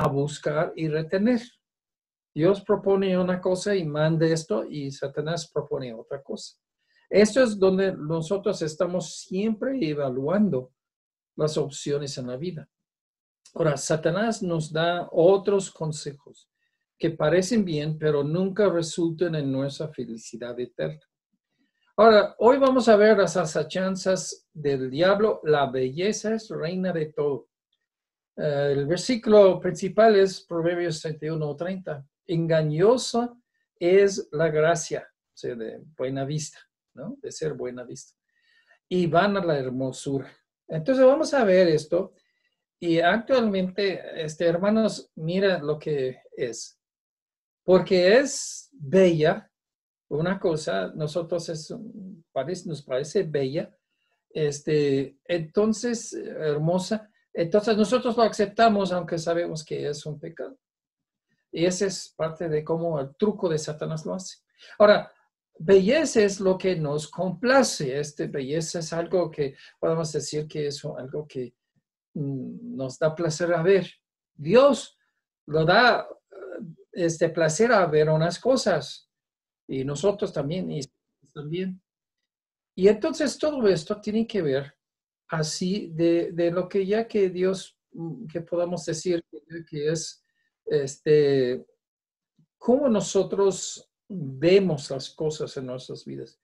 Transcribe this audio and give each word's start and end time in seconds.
a 0.00 0.08
buscar 0.08 0.72
y 0.76 0.88
retener. 0.88 1.42
Dios 2.34 2.62
propone 2.62 3.18
una 3.18 3.38
cosa 3.38 3.74
y 3.76 3.84
manda 3.84 4.26
esto 4.26 4.64
y 4.64 4.90
Satanás 4.90 5.50
propone 5.52 5.92
otra 5.92 6.22
cosa. 6.22 6.56
Esto 7.10 7.42
es 7.42 7.58
donde 7.58 7.92
nosotros 7.92 8.62
estamos 8.62 9.18
siempre 9.18 9.78
evaluando 9.86 10.72
las 11.36 11.58
opciones 11.58 12.16
en 12.16 12.28
la 12.28 12.36
vida. 12.38 12.66
Ahora, 13.54 13.76
Satanás 13.76 14.42
nos 14.42 14.72
da 14.72 15.06
otros 15.10 15.70
consejos 15.70 16.48
que 16.98 17.10
parecen 17.10 17.64
bien, 17.64 17.98
pero 17.98 18.24
nunca 18.24 18.70
resultan 18.70 19.34
en 19.34 19.52
nuestra 19.52 19.88
felicidad 19.88 20.58
eterna. 20.58 21.00
Ahora, 21.96 22.34
hoy 22.38 22.56
vamos 22.56 22.88
a 22.88 22.96
ver 22.96 23.18
las 23.18 23.36
asachanzas 23.36 24.48
del 24.54 24.90
diablo. 24.90 25.40
La 25.44 25.70
belleza 25.70 26.34
es 26.34 26.48
reina 26.48 26.90
de 26.92 27.12
todo. 27.12 27.49
Eh, 28.36 28.72
el 28.72 28.86
versículo 28.86 29.60
principal 29.60 30.16
es 30.16 30.40
Proverbios 30.42 31.00
31 31.00 31.56
30. 31.56 32.06
Engañosa 32.26 33.34
es 33.78 34.28
la 34.32 34.48
gracia, 34.48 35.08
o 35.10 35.36
sea, 35.36 35.54
de 35.54 35.80
buena 35.96 36.24
vista, 36.24 36.58
¿no? 36.94 37.16
De 37.20 37.32
ser 37.32 37.54
buena 37.54 37.84
vista. 37.84 38.14
Y 38.88 39.06
van 39.06 39.36
a 39.36 39.44
la 39.44 39.58
hermosura. 39.58 40.30
Entonces 40.68 41.04
vamos 41.04 41.34
a 41.34 41.44
ver 41.44 41.68
esto. 41.68 42.14
Y 42.78 43.00
actualmente, 43.00 44.00
este, 44.24 44.46
hermanos, 44.46 45.10
mira 45.16 45.58
lo 45.58 45.78
que 45.78 46.22
es. 46.36 46.78
Porque 47.64 48.18
es 48.18 48.70
bella, 48.72 49.50
una 50.08 50.40
cosa, 50.40 50.92
nosotros 50.94 51.48
es, 51.48 51.74
parece, 52.32 52.68
nos 52.68 52.82
parece 52.82 53.22
bella, 53.22 53.76
este, 54.30 55.18
entonces 55.24 56.12
hermosa, 56.12 57.09
entonces 57.32 57.76
nosotros 57.76 58.16
lo 58.16 58.22
aceptamos 58.24 58.92
aunque 58.92 59.18
sabemos 59.18 59.64
que 59.64 59.88
es 59.88 60.04
un 60.06 60.18
pecado. 60.18 60.58
Y 61.52 61.64
ese 61.64 61.86
es 61.86 62.14
parte 62.16 62.48
de 62.48 62.64
cómo 62.64 63.00
el 63.00 63.14
truco 63.16 63.48
de 63.48 63.58
Satanás 63.58 64.06
lo 64.06 64.14
hace. 64.14 64.38
Ahora, 64.78 65.12
belleza 65.58 66.22
es 66.22 66.40
lo 66.40 66.56
que 66.56 66.76
nos 66.76 67.08
complace. 67.08 67.98
Este 67.98 68.28
belleza 68.28 68.78
es 68.78 68.92
algo 68.92 69.30
que 69.30 69.56
podemos 69.78 70.12
decir 70.12 70.46
que 70.46 70.68
es 70.68 70.84
algo 70.84 71.26
que 71.26 71.54
mm, 72.14 72.76
nos 72.76 72.98
da 72.98 73.14
placer 73.14 73.52
a 73.52 73.62
ver. 73.62 73.90
Dios 74.34 74.96
lo 75.46 75.64
da 75.64 76.06
eh, 76.30 76.36
este 76.92 77.30
placer 77.30 77.72
a 77.72 77.86
ver 77.86 78.08
unas 78.08 78.38
cosas 78.38 79.08
y 79.66 79.84
nosotros 79.84 80.32
también 80.32 80.70
y 80.70 80.80
también. 81.32 81.82
Y 82.76 82.88
entonces 82.88 83.38
todo 83.38 83.66
esto 83.68 84.00
tiene 84.00 84.26
que 84.26 84.42
ver 84.42 84.79
así 85.30 85.90
de, 85.94 86.32
de 86.32 86.50
lo 86.50 86.68
que 86.68 86.84
ya 86.84 87.06
que 87.06 87.30
Dios, 87.30 87.78
mm, 87.92 88.26
que 88.26 88.40
podamos 88.40 88.84
decir 88.84 89.24
que 89.68 89.88
es 89.90 90.24
este, 90.66 91.64
cómo 92.58 92.88
nosotros 92.88 93.88
vemos 94.08 94.90
las 94.90 95.10
cosas 95.10 95.56
en 95.56 95.66
nuestras 95.66 96.04
vidas. 96.04 96.40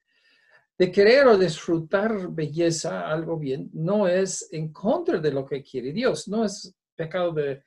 De 0.79 0.93
querer 0.93 1.27
o 1.27 1.39
disfrutar 1.39 2.29
belleza, 2.31 3.09
algo 3.09 3.39
bien, 3.39 3.71
no 3.73 4.07
es 4.07 4.49
en 4.53 4.73
contra 4.73 5.19
de 5.19 5.33
lo 5.33 5.45
que 5.45 5.63
quiere 5.63 5.93
Dios, 5.93 6.29
no 6.29 6.45
es 6.45 6.75
pecado 6.95 7.33
de, 7.33 7.65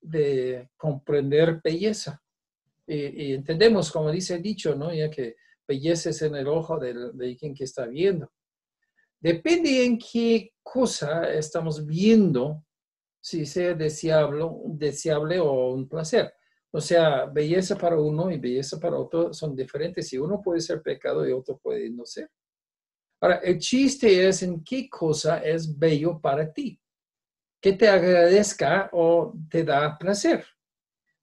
de 0.00 0.68
comprender 0.76 1.60
belleza. 1.62 2.20
Y, 2.86 3.34
entendemos, 3.34 3.92
como 3.92 4.10
dice 4.10 4.34
el 4.34 4.42
dicho, 4.42 4.74
¿no? 4.74 4.92
ya 4.92 5.10
que 5.10 5.36
belleza 5.66 6.10
es 6.10 6.22
en 6.22 6.34
el 6.34 6.48
ojo 6.48 6.78
de, 6.78 7.12
de 7.12 7.36
quien 7.36 7.54
que 7.54 7.64
está 7.64 7.86
viendo. 7.86 8.32
Depende 9.20 9.84
en 9.84 9.98
qué 9.98 10.52
cosa 10.62 11.30
estamos 11.32 11.84
viendo 11.84 12.64
si 13.20 13.44
sea 13.46 13.74
deseable, 13.74 14.44
deseable 14.66 15.40
o 15.40 15.72
un 15.72 15.88
placer. 15.88 16.32
O 16.70 16.80
sea, 16.80 17.24
belleza 17.26 17.76
para 17.76 17.98
uno 17.98 18.30
y 18.30 18.38
belleza 18.38 18.78
para 18.78 18.98
otro 18.98 19.32
son 19.32 19.56
diferentes 19.56 20.12
y 20.12 20.18
uno 20.18 20.40
puede 20.40 20.60
ser 20.60 20.82
pecado 20.82 21.26
y 21.26 21.32
otro 21.32 21.58
puede 21.58 21.90
no 21.90 22.04
ser. 22.04 22.30
Ahora, 23.20 23.36
el 23.36 23.58
chiste 23.58 24.28
es 24.28 24.42
en 24.42 24.62
qué 24.62 24.88
cosa 24.88 25.38
es 25.38 25.76
bello 25.76 26.20
para 26.20 26.52
ti, 26.52 26.80
que 27.60 27.72
te 27.72 27.88
agradezca 27.88 28.90
o 28.92 29.32
te 29.50 29.64
da 29.64 29.98
placer. 29.98 30.44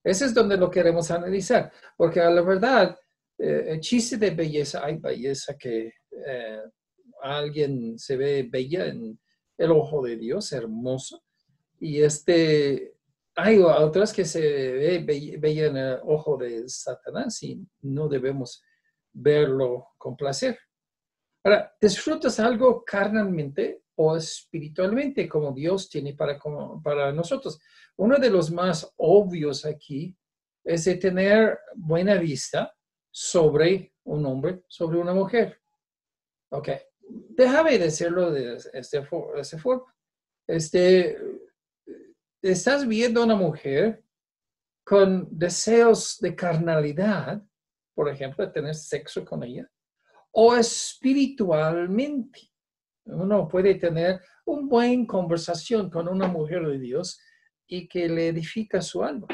Ese 0.04 0.26
es 0.26 0.34
donde 0.34 0.56
lo 0.56 0.70
queremos 0.70 1.10
analizar, 1.10 1.72
porque 1.96 2.20
a 2.20 2.30
la 2.30 2.42
verdad, 2.42 2.96
eh, 3.38 3.64
el 3.68 3.80
chiste 3.80 4.18
de 4.18 4.30
belleza, 4.30 4.84
hay 4.84 4.98
belleza 4.98 5.56
que 5.56 5.92
eh, 6.10 6.62
alguien 7.22 7.98
se 7.98 8.16
ve 8.16 8.48
bella 8.50 8.86
en 8.86 9.18
el 9.58 9.70
ojo 9.70 10.02
de 10.02 10.16
Dios, 10.16 10.52
hermoso, 10.52 11.22
y 11.78 12.00
este, 12.02 12.96
hay 13.34 13.58
otras 13.58 14.12
que 14.12 14.24
se 14.24 14.40
ve 14.40 15.36
bella 15.38 15.66
en 15.66 15.76
el 15.76 15.98
ojo 16.04 16.36
de 16.36 16.68
Satanás 16.68 17.42
y 17.42 17.66
no 17.82 18.08
debemos 18.08 18.62
verlo 19.12 19.88
con 19.98 20.16
placer. 20.16 20.58
Ahora, 21.44 21.74
¿disfrutas 21.80 22.40
algo 22.40 22.84
carnalmente 22.84 23.82
o 23.94 24.16
espiritualmente 24.16 25.28
como 25.28 25.52
Dios 25.52 25.88
tiene 25.88 26.14
para, 26.14 26.38
para 26.82 27.12
nosotros? 27.12 27.60
Uno 27.96 28.16
de 28.18 28.30
los 28.30 28.50
más 28.50 28.92
obvios 28.96 29.64
aquí 29.64 30.16
es 30.64 30.84
de 30.84 30.96
tener 30.96 31.58
buena 31.76 32.14
vista 32.14 32.74
sobre 33.10 33.94
un 34.04 34.26
hombre, 34.26 34.64
sobre 34.66 34.98
una 34.98 35.14
mujer. 35.14 35.60
Ok, 36.50 36.68
déjame 37.08 37.78
decirlo 37.78 38.30
de, 38.30 38.56
este, 38.56 39.00
de 39.00 39.40
esta 39.40 39.58
forma. 39.58 39.84
Este, 40.46 41.18
estás 42.42 42.86
viendo 42.86 43.20
a 43.20 43.24
una 43.24 43.36
mujer 43.36 44.02
con 44.84 45.28
deseos 45.30 46.18
de 46.20 46.36
carnalidad, 46.36 47.42
por 47.94 48.08
ejemplo, 48.08 48.46
de 48.46 48.52
tener 48.52 48.74
sexo 48.74 49.24
con 49.24 49.42
ella, 49.42 49.68
o 50.30 50.54
espiritualmente. 50.54 52.52
Uno 53.04 53.48
puede 53.48 53.74
tener 53.76 54.20
una 54.44 54.68
buena 54.68 55.06
conversación 55.06 55.90
con 55.90 56.08
una 56.08 56.28
mujer 56.28 56.66
de 56.66 56.78
Dios 56.78 57.18
y 57.66 57.88
que 57.88 58.08
le 58.08 58.28
edifica 58.28 58.80
su 58.80 59.02
alma. 59.02 59.26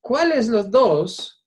¿Cuáles 0.00 0.48
los 0.48 0.70
dos 0.70 1.44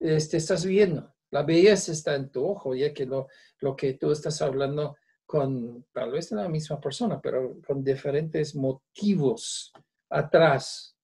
este, 0.00 0.36
estás 0.36 0.64
viendo? 0.64 1.14
La 1.30 1.42
belleza 1.42 1.92
está 1.92 2.14
en 2.14 2.30
tu 2.30 2.44
ojo, 2.44 2.74
ya 2.74 2.92
que 2.92 3.06
lo, 3.06 3.28
lo 3.60 3.76
que 3.76 3.94
tú 3.94 4.10
estás 4.10 4.40
hablando 4.42 4.96
con 5.26 5.86
tal 5.92 6.10
vez 6.10 6.32
la 6.32 6.48
misma 6.48 6.80
persona, 6.80 7.20
pero 7.20 7.60
con 7.64 7.84
diferentes 7.84 8.54
motivos 8.54 9.72
atrás 10.08 10.96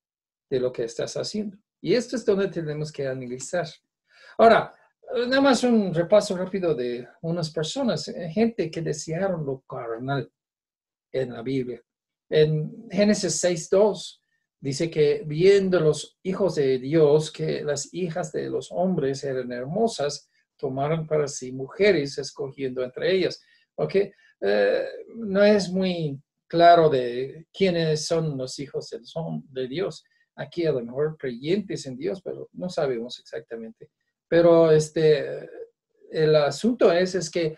de 0.50 0.60
lo 0.60 0.72
que 0.72 0.84
estás 0.84 1.16
haciendo. 1.16 1.56
Y 1.80 1.94
esto 1.94 2.16
es 2.16 2.24
donde 2.24 2.48
tenemos 2.48 2.90
que 2.90 3.06
analizar. 3.06 3.68
Ahora, 4.38 4.74
nada 5.28 5.40
más 5.40 5.62
un 5.62 5.94
repaso 5.94 6.36
rápido 6.36 6.74
de 6.74 7.08
unas 7.22 7.50
personas, 7.50 8.08
eh, 8.08 8.28
gente 8.30 8.70
que 8.70 8.82
desearon 8.82 9.46
lo 9.46 9.60
carnal 9.60 10.30
en 11.12 11.32
la 11.32 11.42
Biblia. 11.42 11.82
En 12.28 12.88
Génesis 12.90 13.42
6.2 13.44 14.20
dice 14.60 14.90
que 14.90 15.22
viendo 15.26 15.80
los 15.80 16.18
hijos 16.22 16.54
de 16.54 16.78
Dios 16.78 17.30
que 17.30 17.62
las 17.62 17.92
hijas 17.92 18.32
de 18.32 18.48
los 18.50 18.68
hombres 18.70 19.22
eran 19.24 19.52
hermosas, 19.52 20.28
tomaron 20.56 21.06
para 21.06 21.28
sí 21.28 21.52
mujeres, 21.52 22.18
escogiendo 22.18 22.82
entre 22.82 23.12
ellas. 23.12 23.42
¿Ok? 23.76 23.94
Eh, 24.40 24.86
no 25.16 25.42
es 25.44 25.70
muy 25.70 26.20
claro 26.46 26.88
de 26.88 27.46
quiénes 27.52 28.06
son 28.06 28.36
los 28.36 28.58
hijos 28.58 28.90
de, 28.90 29.04
son 29.04 29.44
de 29.50 29.68
Dios. 29.68 30.04
Aquí 30.34 30.66
a 30.66 30.72
lo 30.72 30.82
mejor 30.82 31.16
creyentes 31.18 31.86
en 31.86 31.96
Dios, 31.96 32.20
pero 32.22 32.48
no 32.52 32.68
sabemos 32.68 33.18
exactamente. 33.18 33.90
Pero 34.28 34.70
este, 34.70 35.48
el 36.10 36.34
asunto 36.36 36.92
es, 36.92 37.14
es 37.14 37.30
que 37.30 37.56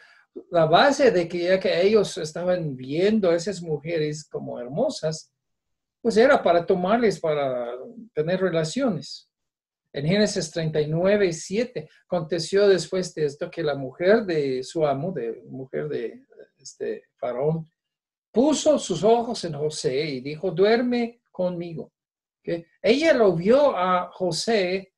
la 0.50 0.66
base 0.66 1.10
de 1.10 1.28
que 1.28 1.38
ya 1.44 1.60
que 1.60 1.80
ellos 1.82 2.16
estaban 2.18 2.76
viendo 2.76 3.30
a 3.30 3.34
esas 3.34 3.60
mujeres 3.62 4.28
como 4.28 4.60
hermosas, 4.60 5.32
pues 6.00 6.16
era 6.16 6.42
para 6.42 6.64
tomarles, 6.64 7.20
para 7.20 7.72
tener 8.14 8.40
relaciones. 8.40 9.28
En 9.92 10.06
Génesis 10.06 10.50
39, 10.50 11.32
7, 11.32 11.88
aconteció 12.04 12.68
después 12.68 13.14
de 13.14 13.24
esto 13.24 13.50
que 13.50 13.62
la 13.62 13.74
mujer 13.74 14.24
de 14.24 14.62
su 14.62 14.86
amo, 14.86 15.12
de 15.12 15.42
mujer 15.46 15.88
de 15.88 16.24
este 16.58 17.04
faraón, 17.16 17.70
puso 18.30 18.78
sus 18.78 19.02
ojos 19.02 19.44
en 19.44 19.54
José 19.54 20.04
y 20.04 20.20
dijo, 20.20 20.50
duerme 20.50 21.20
conmigo. 21.30 21.92
Ella 22.82 23.12
lo 23.14 23.34
vio 23.34 23.76
a 23.76 24.10
José 24.12 24.92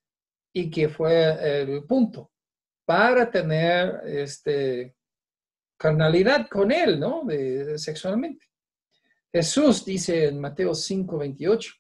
y 0.53 0.71
que 0.71 0.89
fue 0.89 1.63
el 1.63 1.85
punto 1.85 2.31
para 2.85 3.31
tener 3.31 4.01
este, 4.05 4.97
carnalidad 5.79 6.49
con 6.49 6.71
él, 6.71 6.99
¿no? 6.99 7.23
De, 7.25 7.79
sexualmente. 7.79 8.50
Jesús 9.33 9.85
dice 9.85 10.27
en 10.27 10.41
Mateo 10.41 10.75
5, 10.75 11.19
28, 11.19 11.73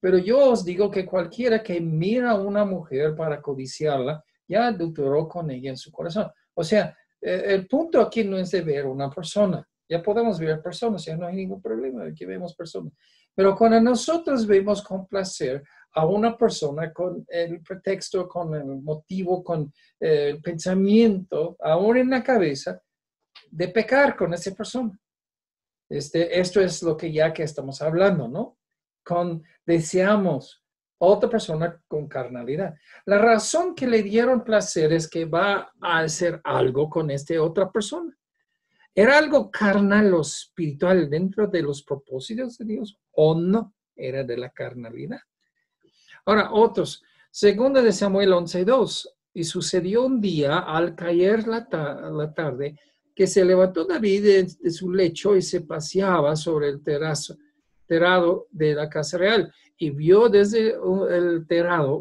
pero 0.00 0.18
yo 0.18 0.50
os 0.50 0.64
digo 0.64 0.90
que 0.90 1.06
cualquiera 1.06 1.62
que 1.62 1.80
mira 1.80 2.32
a 2.32 2.40
una 2.40 2.64
mujer 2.64 3.16
para 3.16 3.40
codiciarla, 3.40 4.22
ya 4.46 4.68
adulteró 4.68 5.26
con 5.28 5.50
ella 5.50 5.70
en 5.70 5.76
su 5.76 5.90
corazón. 5.90 6.30
O 6.54 6.62
sea, 6.62 6.96
eh, 7.20 7.44
el 7.46 7.66
punto 7.66 8.00
aquí 8.00 8.24
no 8.24 8.36
es 8.36 8.50
de 8.50 8.60
ver 8.60 8.86
una 8.86 9.10
persona, 9.10 9.66
ya 9.88 10.02
podemos 10.02 10.38
ver 10.38 10.62
personas, 10.62 11.04
ya 11.04 11.16
no 11.16 11.26
hay 11.26 11.36
ningún 11.36 11.62
problema 11.62 12.04
de 12.04 12.14
que 12.14 12.26
vemos 12.26 12.54
personas. 12.54 12.92
Pero 13.34 13.56
cuando 13.56 13.80
nosotros 13.80 14.46
vemos 14.46 14.82
con 14.82 15.06
placer 15.06 15.62
a 15.92 16.04
una 16.04 16.36
persona 16.36 16.92
con 16.92 17.24
el 17.28 17.62
pretexto, 17.62 18.28
con 18.28 18.54
el 18.54 18.64
motivo, 18.64 19.42
con 19.42 19.72
eh, 19.98 20.30
el 20.30 20.42
pensamiento, 20.42 21.56
ahora 21.60 22.00
en 22.00 22.10
la 22.10 22.22
cabeza, 22.22 22.80
de 23.50 23.68
pecar 23.68 24.16
con 24.16 24.34
esa 24.34 24.50
persona. 24.54 24.98
Este, 25.88 26.38
esto 26.38 26.60
es 26.60 26.82
lo 26.82 26.96
que 26.96 27.12
ya 27.12 27.32
que 27.32 27.42
estamos 27.42 27.80
hablando, 27.80 28.28
¿no? 28.28 28.58
Con 29.02 29.42
deseamos 29.64 30.62
otra 30.98 31.30
persona 31.30 31.80
con 31.86 32.08
carnalidad. 32.08 32.74
La 33.06 33.18
razón 33.18 33.74
que 33.74 33.86
le 33.86 34.02
dieron 34.02 34.44
placer 34.44 34.92
es 34.92 35.08
que 35.08 35.24
va 35.24 35.72
a 35.80 35.98
hacer 36.00 36.40
algo 36.44 36.90
con 36.90 37.10
esta 37.10 37.40
otra 37.40 37.70
persona. 37.70 38.16
¿Era 38.94 39.16
algo 39.16 39.50
carnal 39.50 40.12
o 40.12 40.22
espiritual 40.22 41.08
dentro 41.08 41.46
de 41.46 41.62
los 41.62 41.84
propósitos 41.84 42.58
de 42.58 42.64
Dios 42.64 42.98
o 43.12 43.38
no? 43.38 43.74
Era 43.94 44.24
de 44.24 44.36
la 44.36 44.50
carnalidad. 44.50 45.20
Ahora, 46.24 46.50
otros. 46.52 47.02
Segunda 47.30 47.80
de 47.80 47.92
Samuel 47.92 48.32
11.2. 48.32 49.08
Y 49.34 49.44
sucedió 49.44 50.04
un 50.04 50.20
día 50.20 50.58
al 50.58 50.96
caer 50.96 51.46
la, 51.46 51.68
tarde 52.34 52.80
que 53.18 53.26
se 53.26 53.44
levantó 53.44 53.84
David 53.84 54.46
de, 54.60 54.70
su 54.70 54.92
lecho 54.92 55.34
y 55.34 55.42
se 55.42 55.62
paseaba 55.62 56.36
sobre 56.36 56.68
el 56.68 56.84
terrado 56.84 58.46
de 58.52 58.74
la 58.76 58.88
casa 58.88 59.18
real 59.18 59.52
y 59.76 59.90
vio 59.90 60.28
desde 60.28 60.76
el 61.10 61.44
terrado 61.48 62.00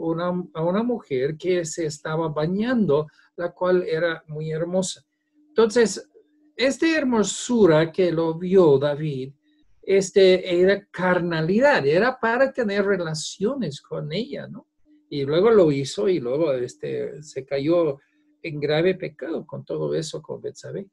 a 0.53 0.63
una 0.63 0.83
mujer 0.83 1.35
que 1.35 1.65
se 1.65 1.87
estaba 1.87 2.27
bañando, 2.27 3.07
la 3.35 3.51
cual 3.51 3.83
era 3.87 4.23
muy 4.27 4.51
hermosa. 4.51 5.03
Entonces, 5.47 6.07
esta 6.55 6.87
hermosura 6.95 7.91
que 7.91 8.11
lo 8.11 8.35
vio 8.35 8.77
David 8.77 9.33
este, 9.81 10.61
era 10.61 10.85
carnalidad, 10.91 11.83
era 11.87 12.19
para 12.19 12.53
tener 12.53 12.85
relaciones 12.85 13.81
con 13.81 14.13
ella, 14.13 14.47
¿no? 14.47 14.67
Y 15.09 15.23
luego 15.23 15.49
lo 15.49 15.71
hizo 15.71 16.09
y 16.09 16.19
luego 16.19 16.53
este, 16.53 17.23
se 17.23 17.43
cayó 17.43 17.97
en 18.43 18.59
grave 18.59 18.93
pecado 18.93 19.47
con 19.47 19.65
todo 19.65 19.95
eso 19.95 20.21
con 20.21 20.41
Betsabé. 20.41 20.85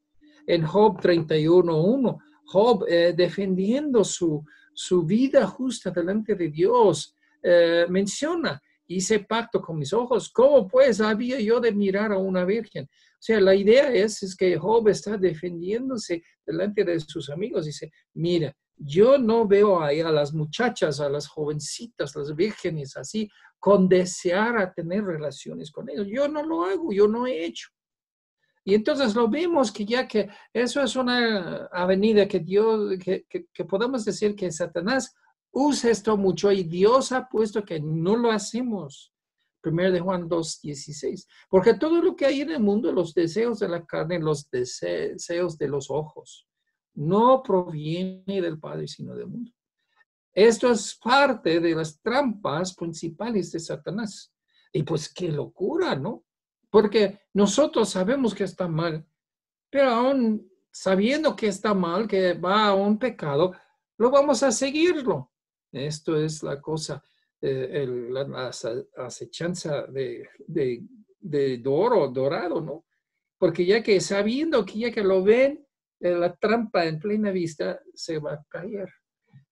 En 0.47 0.65
Job 0.65 1.01
31.1, 1.01 2.19
Job 2.47 2.85
eh, 2.89 3.15
defendiendo 3.17 4.05
su, 4.05 4.45
su 4.75 5.05
vida 5.05 5.47
justa 5.47 5.91
delante 5.91 6.35
de 6.35 6.51
Dios, 6.51 7.15
eh, 7.43 7.87
menciona, 7.89 8.61
hice 8.87 9.21
pacto 9.21 9.61
con 9.61 9.79
mis 9.79 9.93
ojos, 9.93 10.31
¿cómo 10.31 10.69
pues 10.69 11.01
había 11.01 11.41
yo 11.41 11.61
de 11.61 11.73
mirar 11.73 12.13
a 12.13 12.19
una 12.19 12.45
virgen? 12.45 12.85
O 12.85 13.27
sea, 13.27 13.41
la 13.41 13.55
idea 13.55 13.93
es, 13.93 14.23
es 14.23 14.37
que 14.37 14.59
Job 14.59 14.89
está 14.89 15.17
defendiéndose 15.17 16.23
delante 16.45 16.85
de 16.85 17.01
sus 17.01 17.31
amigos, 17.31 17.65
dice, 17.65 17.91
mira, 18.15 18.55
yo 18.77 19.19
no 19.19 19.47
veo 19.47 19.81
ahí 19.81 20.01
a 20.01 20.11
las 20.11 20.35
muchachas, 20.35 21.01
a 21.01 21.09
las 21.09 21.29
jovencitas, 21.29 22.15
las 22.17 22.35
vírgenes 22.35 22.97
así, 22.97 23.31
con 23.59 23.89
desear 23.89 24.59
a 24.59 24.73
tener 24.73 25.05
relaciones 25.05 25.71
con 25.71 25.89
ellos. 25.89 26.07
Yo 26.09 26.29
no 26.29 26.43
lo 26.43 26.65
hago, 26.65 26.93
yo 26.93 27.09
no 27.09 27.27
he 27.27 27.45
hecho. 27.45 27.69
Y 28.65 28.75
entonces 28.75 29.15
lo 29.15 29.29
vemos 29.29 29.71
que 29.71 29.85
ya 29.85 30.09
que 30.09 30.31
eso 30.53 30.83
es 30.83 30.97
una 30.97 31.67
avenida 31.67 32.27
que 32.27 32.41
Dios, 32.41 32.99
que, 32.99 33.27
que, 33.29 33.65
podemos 33.65 34.07
decir 34.07 34.35
que 34.35 34.51
Satanás 34.51 35.15
usa 35.53 35.91
esto 35.91 36.17
mucho 36.17 36.51
y 36.51 36.65
Dios 36.65 37.13
ha 37.13 37.29
puesto 37.29 37.63
que 37.63 37.79
no 37.79 38.17
lo 38.17 38.31
hacemos. 38.33 39.13
Primero 39.61 39.93
de 39.93 40.01
Juan 40.01 40.29
2, 40.29 40.61
16. 40.63 41.29
Porque 41.49 41.75
todo 41.75 42.01
lo 42.03 42.17
que 42.17 42.27
hay 42.27 42.41
en 42.41 42.51
el 42.53 42.61
mundo, 42.61 42.91
los 42.91 43.13
deseos 43.13 43.59
de 43.59 43.69
la 43.69 43.85
carne, 43.85 44.19
los 44.19 44.51
deseos 44.51 45.59
de 45.59 45.69
los 45.69 45.91
ojos, 45.91 46.47
no 46.95 47.43
proviene 47.43 48.41
del 48.41 48.59
Padre, 48.59 48.89
sino 48.89 49.15
del 49.15 49.27
mundo. 49.27 49.53
Esto 50.33 50.71
es 50.71 50.97
parte 50.97 51.61
de 51.61 51.75
las 51.75 52.01
trampas 52.01 52.75
principales 52.75 53.53
de 53.53 53.61
Satanás. 53.61 54.33
Y 54.73 54.83
pues 54.83 55.13
qué 55.13 55.29
locura, 55.29 55.95
¿no? 55.95 56.25
Porque 56.75 57.21
nosotros 57.35 57.89
sabemos 57.89 58.35
que 58.35 58.43
está 58.43 58.67
mal, 58.67 59.07
pero 59.71 59.91
aún 59.91 60.51
sabiendo 60.73 61.37
que 61.37 61.47
está 61.47 61.73
mal, 61.73 62.09
que 62.09 62.33
va 62.33 62.67
a 62.67 62.75
un 62.75 62.99
pecado, 62.99 63.53
lo 63.97 64.11
vamos 64.11 64.43
a 64.43 64.51
seguirlo. 64.51 65.31
Esto 65.71 66.17
es 66.17 66.43
la 66.43 66.61
cosa, 66.61 67.01
eh, 67.41 67.87
la, 68.11 68.51
acechanza 68.97 69.87
de, 69.87 70.29
de, 70.49 70.83
de 71.21 71.63
oro, 71.65 72.09
dorado, 72.09 72.61
¿no? 72.61 72.85
Porque 73.39 73.65
ya 73.65 73.81
que 73.81 74.01
sabiendo 74.01 74.65
que 74.65 74.81
ya 74.81 74.91
que 74.91 75.05
lo 75.05 75.23
ven, 75.23 75.65
la 76.01 76.35
trampa 76.35 76.87
en 76.87 76.99
plena 76.99 77.31
vista 77.31 77.81
se 77.95 78.19
va 78.19 78.33
a 78.33 78.45
caer. 78.49 78.89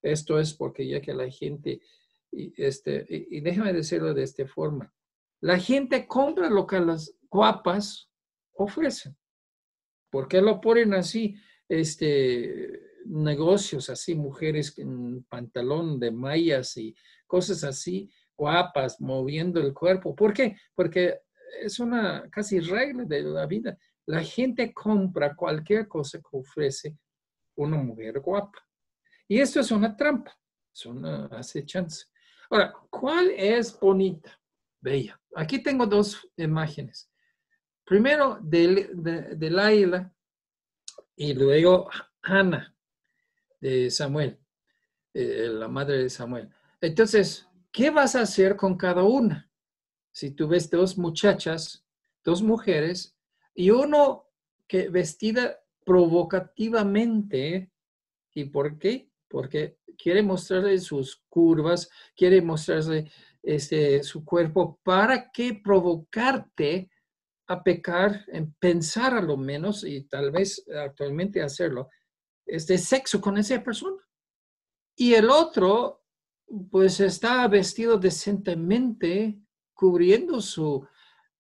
Esto 0.03 0.41
es 0.41 0.55
porque 0.55 0.89
ya 0.89 1.01
que 1.01 1.15
la 1.15 1.31
gente, 1.31 1.83
y, 2.33 2.53
este, 2.61 3.07
y, 3.09 3.41
déjame 3.43 3.73
decirlo 3.73 4.13
de 4.13 4.25
esta 4.25 4.45
forma, 4.45 4.93
la 5.43 5.59
gente 5.59 6.07
compra 6.07 6.49
lo 6.49 6.67
que 6.67 6.79
las 6.79 7.15
guapas 7.29 8.09
ofrecen. 8.55 9.17
¿Por 10.09 10.29
qué 10.29 10.41
lo 10.41 10.61
ponen 10.61 10.95
así? 10.95 11.35
Este, 11.69 13.01
negocios 13.07 13.91
así, 13.91 14.15
mujeres 14.15 14.79
en 14.79 15.25
pantalón 15.25 15.99
de 15.99 16.13
mallas 16.13 16.77
y 16.77 16.95
cosas 17.27 17.65
así, 17.65 18.09
guapas, 18.37 19.01
moviendo 19.01 19.61
el 19.61 19.75
cuerpo. 19.75 20.15
¿Por 20.15 20.33
qué? 20.33 20.57
Porque 20.77 21.19
es 21.61 21.81
una 21.81 22.29
casi 22.31 22.61
regla 22.61 23.05
de 23.05 23.23
la 23.23 23.47
vida. 23.47 23.77
La 24.07 24.23
gente 24.23 24.73
compra 24.73 25.35
cualquier 25.35 25.89
cosa 25.89 26.19
que 26.19 26.37
ofrece 26.37 26.97
una 27.57 27.79
mujer 27.79 28.21
guapa. 28.21 28.65
Y 29.27 29.41
esto 29.41 29.59
es 29.59 29.73
una 29.73 29.97
trampa, 29.97 30.39
es 30.73 30.87
una 30.87 31.27
acechanza. 31.27 32.07
Ahora, 32.49 32.73
¿cuál 32.91 33.31
es 33.31 33.79
bonita? 33.81 34.39
Bella. 34.83 35.19
Aquí 35.35 35.63
tengo 35.63 35.87
dos 35.87 36.29
imágenes. 36.37 37.09
Primero 37.85 38.39
de, 38.43 39.39
Laila 39.51 40.13
y 41.17 41.33
luego 41.35 41.89
Ana 42.21 42.77
de 43.61 43.91
Samuel, 43.91 44.39
eh, 45.15 45.49
la 45.51 45.69
madre 45.69 46.03
de 46.03 46.11
Samuel. 46.11 46.51
Entonces, 46.81 47.47
¿qué 47.71 47.91
vas 47.91 48.17
a 48.17 48.23
hacer 48.23 48.57
con 48.57 48.77
cada 48.77 49.05
una? 49.05 49.49
Si 50.11 50.33
tú 50.33 50.49
ves 50.49 50.69
dos 50.69 50.99
muchachas, 50.99 51.87
dos 52.25 52.43
mujeres, 52.43 53.17
y 53.55 53.71
uno 53.71 54.27
que 54.67 54.89
vestida 54.89 55.61
provocativamente, 55.85 57.71
¿y 58.35 58.45
por 58.47 58.79
qué? 58.79 59.11
Porque 59.29 59.79
quiere 59.97 60.23
mostrarle 60.23 60.79
sus 60.79 61.23
curvas, 61.29 61.89
quiere 62.17 62.43
mostrarle 62.43 63.11
este, 63.43 64.03
su 64.03 64.25
cuerpo 64.25 64.79
para 64.83 65.31
que 65.31 65.61
provocarte 65.63 66.91
a 67.49 67.63
pecar, 67.63 68.25
en 68.29 68.53
pensar 68.55 69.15
a 69.15 69.21
lo 69.21 69.37
menos, 69.37 69.85
y 69.85 70.03
tal 70.03 70.31
vez 70.31 70.65
actualmente 70.75 71.43
hacerlo, 71.43 71.89
este 72.47 72.79
sexo 72.79 73.21
con 73.21 73.37
esa 73.37 73.63
persona. 73.63 74.03
Y 74.97 75.15
el 75.15 75.29
otro, 75.29 76.05
pues 76.71 77.01
está 77.01 77.47
vestido 77.49 77.99
decentemente, 77.99 79.39
cubriendo 79.75 80.41
su, 80.41 80.87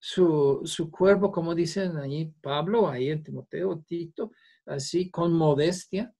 su, 0.00 0.90
cuerpo, 0.90 1.30
como 1.30 1.54
dicen 1.54 1.96
ahí 1.96 2.34
Pablo, 2.40 2.88
ahí 2.88 3.10
en 3.10 3.22
Timoteo, 3.22 3.84
Tito, 3.86 4.32
así 4.66 5.10
con 5.10 5.32
modestia. 5.32 6.12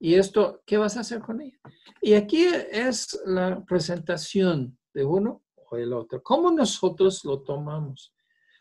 Y 0.00 0.14
esto, 0.14 0.62
¿qué 0.64 0.76
vas 0.78 0.96
a 0.96 1.00
hacer 1.00 1.20
con 1.20 1.40
ella? 1.40 1.58
Y 2.00 2.14
aquí 2.14 2.44
es 2.44 3.20
la 3.24 3.64
presentación 3.64 4.77
de 4.92 5.04
uno 5.04 5.44
o 5.70 5.76
el 5.76 5.92
otro. 5.92 6.22
¿Cómo 6.22 6.50
nosotros 6.50 7.24
lo 7.24 7.42
tomamos? 7.42 8.14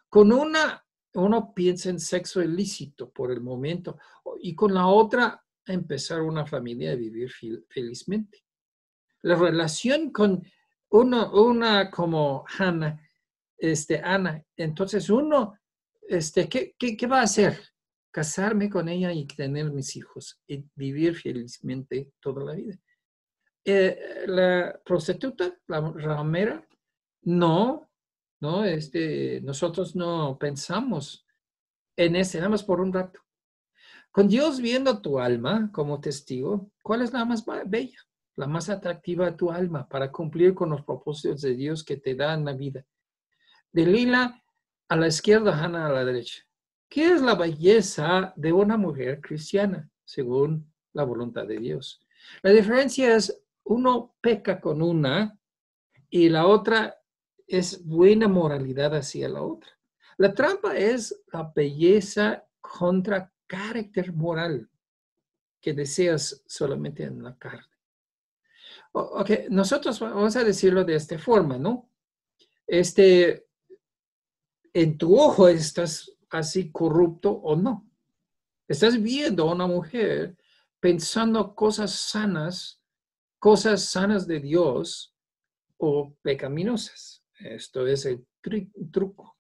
Con 0.10 0.32
una, 0.32 0.84
uno 1.14 1.54
piensa 1.54 1.90
en 1.90 2.00
sexo 2.00 2.42
ilícito 2.42 3.10
por 3.10 3.32
el 3.32 3.42
momento 3.42 3.98
y 4.42 4.56
con 4.56 4.74
la 4.74 4.88
otra 4.88 5.44
empezar 5.66 6.22
una 6.22 6.46
familia 6.46 6.94
y 6.94 6.98
vivir 6.98 7.32
felizmente. 7.70 8.44
La 9.24 9.36
relación 9.36 10.12
con 10.12 10.44
uno, 10.90 11.32
una 11.34 11.92
como 11.92 12.46
Hannah 12.58 13.02
este, 13.58 14.00
Ana, 14.00 14.44
entonces 14.56 15.10
uno, 15.10 15.58
este, 16.08 16.48
¿qué, 16.48 16.76
qué, 16.78 17.08
va 17.08 17.22
a 17.22 17.24
hacer? 17.24 17.60
Casarme 18.12 18.70
con 18.70 18.88
ella 18.88 19.12
y 19.12 19.26
tener 19.26 19.72
mis 19.72 19.96
hijos 19.96 20.40
y 20.48 20.64
vivir 20.76 21.16
felizmente 21.16 22.12
toda 22.20 22.44
la 22.44 22.54
vida. 22.54 22.80
La 23.68 24.80
prostituta, 24.86 25.58
la 25.68 25.82
ramera, 25.82 26.66
no, 27.24 27.90
no, 28.40 28.64
este, 28.64 29.42
nosotros 29.42 29.96
no 29.96 30.38
pensamos 30.40 31.26
en 31.98 32.16
ese, 32.16 32.38
nada 32.38 32.50
más 32.50 32.64
por 32.64 32.80
un 32.80 32.94
rato. 32.94 33.20
Con 34.12 34.28
Dios 34.28 34.62
viendo 34.62 35.02
tu 35.02 35.20
alma 35.20 35.70
como 35.74 36.00
testigo, 36.00 36.72
¿cuál 36.82 37.02
es 37.02 37.12
la 37.12 37.26
más 37.26 37.44
bella, 37.66 38.00
la 38.36 38.48
más 38.48 38.70
atractiva 38.70 39.28
a 39.28 39.36
tu 39.36 39.52
alma 39.52 39.88
para 39.88 40.12
cumplir 40.12 40.54
con 40.54 40.70
los 40.70 40.84
propósitos 40.84 41.42
de 41.42 41.56
Dios 41.56 41.84
que 41.84 41.98
te 41.98 42.16
dan 42.16 42.46
la 42.46 42.54
vida? 42.54 42.86
de 43.78 43.86
Lila 43.86 44.44
a 44.90 44.96
la 44.96 45.08
izquierda, 45.08 45.56
Hannah 45.56 45.88
a 45.88 45.92
la 45.92 46.06
derecha. 46.06 46.44
¿Qué 46.90 47.12
es 47.12 47.22
la 47.22 47.36
belleza 47.36 48.34
de 48.36 48.54
una 48.54 48.78
mujer 48.78 49.22
cristiana 49.22 49.90
según 50.06 50.74
la 50.94 51.04
voluntad 51.04 51.46
de 51.46 51.60
Dios? 51.60 52.02
La 52.42 52.52
diferencia 52.52 53.16
es, 53.16 53.40
uno 53.68 54.16
peca 54.22 54.60
con 54.60 54.82
una 54.82 55.40
y 56.10 56.30
la 56.30 56.48
otra 56.48 57.02
es 57.48 57.86
buena 57.86 58.28
moralidad 58.28 58.96
hacia 58.96 59.30
la 59.30 59.42
otra. 59.42 59.70
La 60.18 60.34
trampa 60.34 60.76
es 60.76 61.24
la 61.32 61.52
belleza 61.56 62.46
contra 62.60 63.32
carácter 63.46 64.14
moral 64.14 64.70
que 65.62 65.74
deseas 65.74 66.44
solamente 66.46 67.04
en 67.04 67.24
la 67.24 67.38
carne. 67.38 67.78
Ok, 68.92 69.32
nosotros 69.50 70.00
vamos 70.00 70.36
a 70.36 70.44
decirlo 70.44 70.84
de 70.84 70.96
esta 70.96 71.20
forma, 71.20 71.58
¿no? 71.58 71.90
Este, 72.66 73.48
en 74.74 74.98
tu 74.98 75.20
ojo 75.20 75.48
estás 75.48 76.12
así 76.30 76.72
corrupto 76.72 77.32
o 77.32 77.56
no. 77.56 77.90
Estás 78.68 79.02
viendo 79.02 79.44
a 79.44 79.54
una 79.54 79.68
mujer 79.68 80.38
pensando 80.80 81.56
cosas 81.56 81.92
sanas, 81.92 82.82
cosas 83.40 83.86
sanas 83.86 84.28
de 84.28 84.40
Dios 84.40 85.14
o 85.78 86.16
pecaminosas. 86.22 87.24
Esto 87.40 87.86
es 87.86 88.06
el 88.06 88.26
truco. 88.92 89.38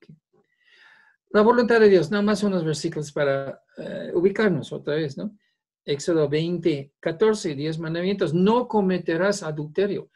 La 1.32 1.42
voluntad 1.42 1.80
de 1.80 1.90
Dios, 1.90 2.10
nada 2.10 2.24
más 2.24 2.44
unos 2.44 2.64
versículos 2.64 3.12
para 3.12 3.62
eh, 3.78 4.12
ubicarnos 4.14 4.72
otra 4.72 4.96
vez, 4.96 5.18
¿no? 5.18 5.38
Éxodo 5.84 6.28
20, 6.28 6.94
14, 7.00 7.56
10 7.56 7.80
mandamientos, 7.80 8.34
no 8.34 8.68
cometerás 8.68 9.44
adulterio. 9.44 10.10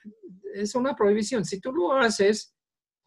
Es 0.53 0.75
una 0.75 0.95
prohibición. 0.95 1.45
Si 1.45 1.59
tú 1.59 1.71
lo 1.71 1.93
haces, 1.93 2.53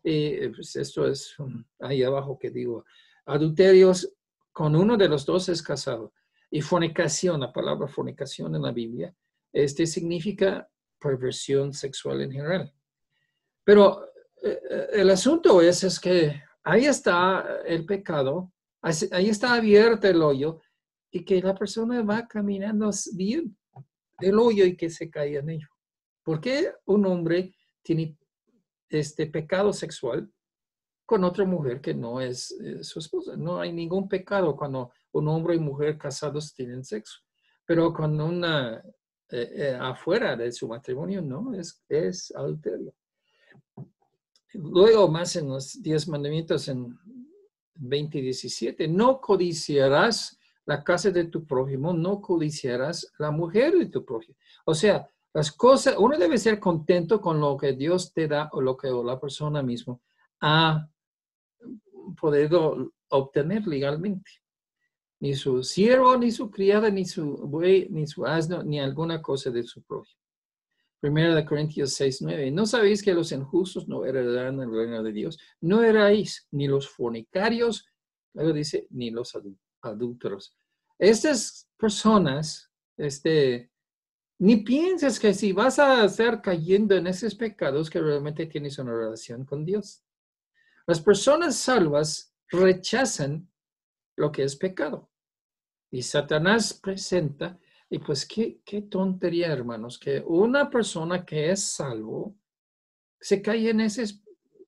eh, 0.02 0.50
pues 0.54 0.75
esto 0.76 1.07
es 1.07 1.35
ahí 1.81 2.02
abajo 2.02 2.38
que 2.38 2.50
digo, 2.50 2.85
adulterios 3.26 4.12
con 4.52 4.76
uno 4.76 4.97
de 4.97 5.09
los 5.09 5.26
dos 5.26 5.49
es 5.49 5.62
casado. 5.62 6.12
Y 6.50 6.61
fornicación, 6.61 7.40
la 7.40 7.52
palabra 7.52 7.88
fornicación 7.88 8.54
en 8.54 8.62
la 8.62 8.73
Biblia, 8.73 9.14
este 9.54 9.87
significa 9.87 10.68
perversión 11.00 11.73
sexual 11.73 12.23
en 12.23 12.32
general. 12.32 12.75
Pero 13.62 14.04
eh, 14.42 14.61
eh, 14.70 14.87
el 14.94 15.11
asunto 15.11 15.62
es, 15.62 15.84
es 15.84 16.00
que 16.00 16.42
ahí 16.64 16.87
está 16.87 17.62
el 17.64 17.87
pecado, 17.87 18.52
ahí 18.82 19.28
está 19.28 19.54
abierto 19.54 20.08
el 20.08 20.20
hoyo 20.20 20.61
y 21.11 21.25
que 21.25 21.40
la 21.40 21.54
persona 21.54 22.02
va 22.02 22.26
caminando 22.26 22.90
bien 23.14 23.56
el 24.18 24.38
hoyo 24.38 24.64
y 24.64 24.76
que 24.76 24.90
se 24.90 25.08
caiga 25.08 25.40
en 25.40 25.50
ello. 25.50 25.68
¿Por 26.23 26.40
qué 26.40 26.73
un 26.87 27.06
hombre 27.06 27.54
tiene 27.82 28.18
este 28.88 29.26
pecado 29.26 29.73
sexual 29.73 30.30
con 31.06 31.23
otra 31.23 31.44
mujer 31.44 31.80
que 31.80 31.94
no 31.94 32.20
es 32.20 32.50
eh, 32.61 32.82
su 32.82 32.99
esposa? 32.99 33.37
No 33.37 33.61
hay 33.61 33.73
ningún 33.73 34.08
pecado 34.08 34.56
cuando 34.56 34.90
un 35.12 35.28
hombre 35.28 35.54
y 35.54 35.61
mujer 35.61 35.96
casados 35.96 36.52
tienen 36.54 36.84
sexo, 36.84 37.20
pero 37.64 37.92
con 37.92 38.20
una 38.20 38.82
afuera 39.81 40.37
de 40.37 40.52
su 40.52 40.69
matrimonio 40.69 41.21
no, 41.23 41.54
es, 41.54 41.83
es 41.88 42.33
adulterio. 42.37 42.95
Luego 44.52 45.09
más 45.09 45.35
en 45.37 45.49
los 45.49 45.83
diez 45.83 46.07
mandamientos 46.07 46.69
en 46.69 46.97
2017, 47.75 48.87
no 48.88 49.21
codiciarás 49.21 50.38
la 50.66 50.83
casa 50.83 51.11
de 51.11 51.25
tu 51.25 51.45
prójimo, 51.45 51.93
no 51.93 52.21
codiciarás 52.21 53.12
la 53.19 53.31
mujer 53.31 53.75
de 53.75 53.87
tu 53.87 54.04
prójimo. 54.04 54.37
O 54.64 54.75
sea, 54.75 55.09
las 55.33 55.50
cosas, 55.50 55.97
uno 55.99 56.16
debe 56.16 56.38
ser 56.38 56.61
contento 56.61 57.21
con 57.21 57.40
lo 57.40 57.57
que 57.57 57.73
Dios 57.73 58.12
te 58.12 58.28
da 58.28 58.49
o 58.52 58.61
lo 58.61 58.76
que 58.76 58.88
la 58.88 59.19
persona 59.21 59.62
misma 59.62 59.99
ha 60.40 60.88
podido 62.21 62.93
obtener 63.09 63.66
legalmente. 63.66 64.31
Ni 65.25 65.35
su 65.35 65.62
siervo, 65.62 66.19
ni 66.19 66.31
su 66.31 66.50
criada, 66.50 66.90
ni 66.90 67.07
su 67.07 67.25
buey, 67.25 67.88
ni 67.88 68.07
su 68.07 68.26
asno, 68.26 68.62
ni 68.62 68.78
alguna 68.78 69.23
cosa 69.23 69.50
de 69.50 69.62
su 69.62 69.83
prójimo. 69.83 70.21
Primera 71.00 71.35
de 71.35 71.47
Corintios 71.47 71.95
6, 71.95 72.21
9. 72.21 72.50
¿No 72.50 72.66
sabéis 72.66 73.02
que 73.02 73.14
los 73.14 73.33
injustos 73.33 73.88
no 73.88 74.04
heredarán 74.04 74.61
el 74.61 74.71
reino 74.71 75.02
de 75.02 75.12
Dios? 75.12 75.38
No 75.62 75.83
erais 75.83 76.47
ni 76.50 76.69
los 76.69 76.90
fornicarios, 76.90 77.87
luego 78.35 78.52
dice, 78.52 78.87
ni 78.90 79.11
los 79.11 79.35
adúlteros. 79.81 80.59
Estas 80.99 81.71
personas, 81.78 82.71
este, 82.99 83.73
ni 84.40 84.59
pienses 84.59 85.19
que 85.19 85.33
si 85.33 85.52
vas 85.52 85.78
a 85.78 86.04
estar 86.04 86.43
cayendo 86.43 86.97
en 86.97 87.07
esos 87.07 87.35
pecados 87.35 87.88
que 87.88 87.99
realmente 87.99 88.45
tienes 88.45 88.78
una 88.78 88.93
relación 88.93 89.47
con 89.47 89.64
Dios. 89.64 90.04
Las 90.87 91.00
personas 91.00 91.57
salvas 91.57 92.35
rechazan 92.50 93.50
lo 94.16 94.31
que 94.31 94.43
es 94.43 94.57
pecado. 94.57 95.11
Y 95.95 96.03
Satanás 96.03 96.75
presenta 96.75 97.57
y 97.89 98.01
pues 98.01 98.27
qué, 98.27 98.59
qué 98.65 98.83
tontería, 98.83 99.53
hermanos, 99.53 99.97
que 99.97 100.25
una 100.27 100.69
persona 100.69 101.25
que 101.25 101.53
es 101.53 101.63
salvo 101.63 102.35
se 103.21 103.41
cae 103.41 103.71
en 103.71 103.79
esas 103.79 104.21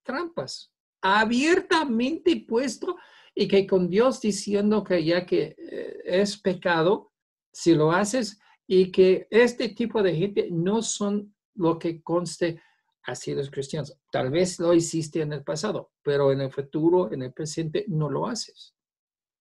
trampas, 0.05 0.73
abiertamente 1.01 2.45
puesto 2.47 2.97
y 3.35 3.49
que 3.49 3.67
con 3.67 3.91
Dios 3.91 4.21
diciendo 4.21 4.85
que 4.85 5.05
ya 5.05 5.27
que 5.27 5.57
eh, 5.59 5.97
es 6.05 6.37
pecado, 6.39 7.13
si 7.53 7.75
lo 7.75 7.91
haces, 7.91 8.39
y 8.65 8.93
que 8.93 9.27
este 9.29 9.71
tipo 9.71 10.05
de 10.05 10.15
gente 10.15 10.49
no 10.53 10.81
son 10.81 11.35
lo 11.57 11.77
que 11.77 12.05
conste 12.05 12.63
así 13.03 13.35
los 13.35 13.51
cristianos. 13.51 13.99
Tal 14.13 14.31
vez 14.31 14.61
lo 14.61 14.73
hiciste 14.73 15.23
en 15.23 15.33
el 15.33 15.43
pasado, 15.43 15.91
pero 16.05 16.31
en 16.31 16.43
el 16.43 16.53
futuro, 16.53 17.13
en 17.13 17.23
el 17.23 17.33
presente, 17.33 17.85
no 17.89 18.09
lo 18.09 18.29
haces. 18.29 18.77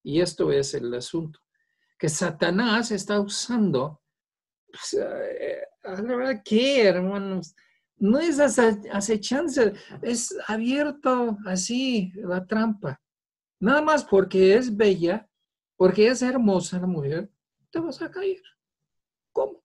Y 0.01 0.19
esto 0.19 0.51
es 0.51 0.73
el 0.73 0.91
asunto 0.91 1.44
que 1.97 2.09
Satanás 2.09 2.91
está 2.91 3.19
usando. 3.19 4.01
Pues, 4.67 4.93
eh, 4.93 5.61
la 5.83 6.01
verdad 6.01 6.41
que, 6.43 6.83
hermanos, 6.83 7.55
no 7.97 8.19
es 8.19 8.39
acechanza, 8.39 9.71
es 10.01 10.35
abierto 10.47 11.37
así 11.45 12.11
la 12.15 12.45
trampa. 12.45 13.01
Nada 13.59 13.81
más 13.81 14.03
porque 14.03 14.55
es 14.55 14.75
bella, 14.75 15.27
porque 15.77 16.07
es 16.07 16.21
hermosa 16.21 16.79
la 16.79 16.87
mujer, 16.87 17.31
te 17.71 17.79
vas 17.79 18.01
a 18.01 18.11
caer. 18.11 18.41
¿Cómo? 19.31 19.63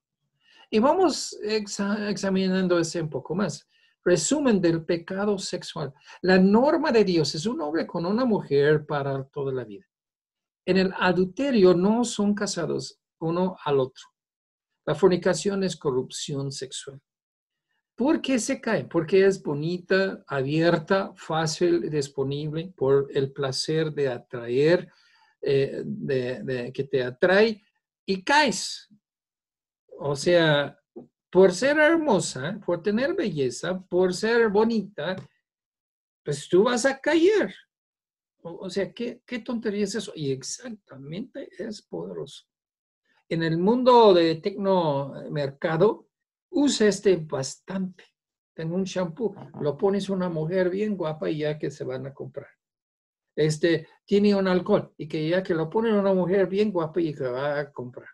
Y 0.71 0.79
vamos 0.79 1.37
examinando 1.43 2.79
ese 2.79 3.03
un 3.03 3.11
poco 3.11 3.35
más. 3.35 3.67
Resumen 4.05 4.61
del 4.61 4.85
pecado 4.85 5.37
sexual. 5.39 5.93
La 6.23 6.39
norma 6.39 6.93
de 6.93 7.05
Dios 7.05 7.35
es 7.35 7.45
un 7.47 7.61
hombre 7.61 7.87
con 7.87 8.07
una 8.07 8.25
mujer 8.25 8.87
para 8.87 9.25
toda 9.25 9.53
la 9.53 9.65
vida. 9.65 9.90
En 10.65 10.77
el 10.77 10.93
adulterio 10.99 11.75
no 11.75 12.05
son 12.05 12.35
casados 12.35 13.01
uno 13.19 13.57
al 13.65 13.81
otro. 13.81 14.05
La 14.87 14.95
fornicación 14.95 15.63
es 15.65 15.77
corrupción 15.77 16.51
sexual. 16.51 17.01
¿Por 18.01 18.23
qué 18.23 18.39
se 18.39 18.61
cae? 18.61 18.85
Porque 18.85 19.27
es 19.27 19.43
bonita, 19.43 20.25
abierta, 20.27 21.13
fácil, 21.17 21.91
disponible, 21.91 22.73
por 22.75 23.11
el 23.13 23.31
placer 23.31 23.93
de 23.93 24.09
atraer, 24.09 24.91
eh, 25.43 25.83
de, 25.85 26.73
que 26.73 26.85
te 26.85 27.03
atrae 27.03 27.63
y 28.07 28.25
caes. 28.25 28.89
O 29.99 30.17
sea, 30.17 30.79
por 31.31 31.53
ser 31.53 31.79
hermosa, 31.79 32.59
por 32.65 32.83
tener 32.83 33.15
belleza, 33.15 33.79
por 33.79 34.15
ser 34.15 34.49
bonita, 34.49 35.15
pues 36.25 36.49
tú 36.49 36.65
vas 36.65 36.87
a 36.87 36.99
caer. 36.99 37.55
O, 38.43 38.71
sea, 38.71 38.93
¿qué, 38.93 39.23
¿qué 39.27 39.41
tontería 39.41 39.85
es 39.85 39.95
eso? 39.95 40.13
Y 40.15 40.33
exactamente 40.33 41.49
es 41.59 41.83
poderoso. 41.83 42.45
En 43.29 43.43
el 43.43 43.59
mundo 43.59 44.13
de 44.15 44.37
tecnomercado, 44.37 46.09
usa 46.51 46.89
este 46.89 47.17
bastante. 47.17 48.05
Tengo 48.55 48.75
un 48.75 48.85
shampoo, 48.85 49.35
lo 49.61 49.77
pones 49.77 50.11
a 50.11 50.13
una 50.13 50.29
mujer 50.29 50.71
bien 50.71 50.97
guapa 50.97 51.31
y 51.31 51.39
ya 51.39 51.59
que 51.59 51.71
se 51.71 51.85
van 51.85 52.07
a 52.07 52.15
comprar. 52.15 52.49
Este 53.37 53.87
tiene 54.05 54.35
un 54.35 54.49
alcohol 54.49 54.93
y 54.97 55.07
que 55.09 55.29
ya 55.29 55.43
que 55.43 55.55
lo 55.55 55.71
ponen 55.71 55.95
a 55.95 56.01
una 56.01 56.13
mujer 56.13 56.47
bien 56.47 56.73
guapa 56.73 57.01
y 57.01 57.15
que 57.15 57.25
va 57.25 57.61
a 57.61 57.73
comprar. 57.73 58.09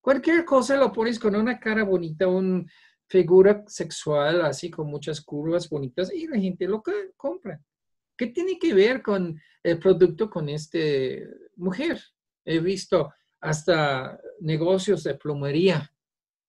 Cualquier 0.00 0.44
cosa 0.44 0.76
lo 0.76 0.92
pones 0.92 1.18
con 1.18 1.34
una 1.34 1.58
cara 1.58 1.84
bonita, 1.84 2.26
una 2.26 2.64
figura 3.08 3.64
sexual 3.66 4.42
así 4.42 4.70
con 4.70 4.86
muchas 4.86 5.20
curvas 5.20 5.68
bonitas 5.68 6.12
y 6.12 6.26
la 6.26 6.38
gente 6.38 6.66
lo 6.66 6.82
compra. 7.16 7.60
¿Qué 8.22 8.28
tiene 8.28 8.56
que 8.56 8.72
ver 8.72 9.02
con 9.02 9.36
el 9.64 9.80
producto 9.80 10.30
con 10.30 10.48
esta 10.48 10.78
mujer? 11.56 12.00
He 12.44 12.60
visto 12.60 13.12
hasta 13.40 14.16
negocios 14.38 15.02
de 15.02 15.16
plomería 15.16 15.92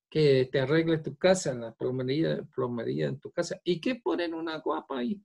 que 0.08 0.48
te 0.52 0.60
arregle 0.60 1.00
tu 1.00 1.18
casa, 1.18 1.52
la 1.56 1.74
plomería, 1.74 2.44
plomería 2.54 3.08
en 3.08 3.20
tu 3.20 3.32
casa, 3.32 3.60
y 3.64 3.82
que 3.82 3.96
ponen 3.96 4.36
una 4.36 4.60
guapa 4.60 5.00
ahí. 5.00 5.20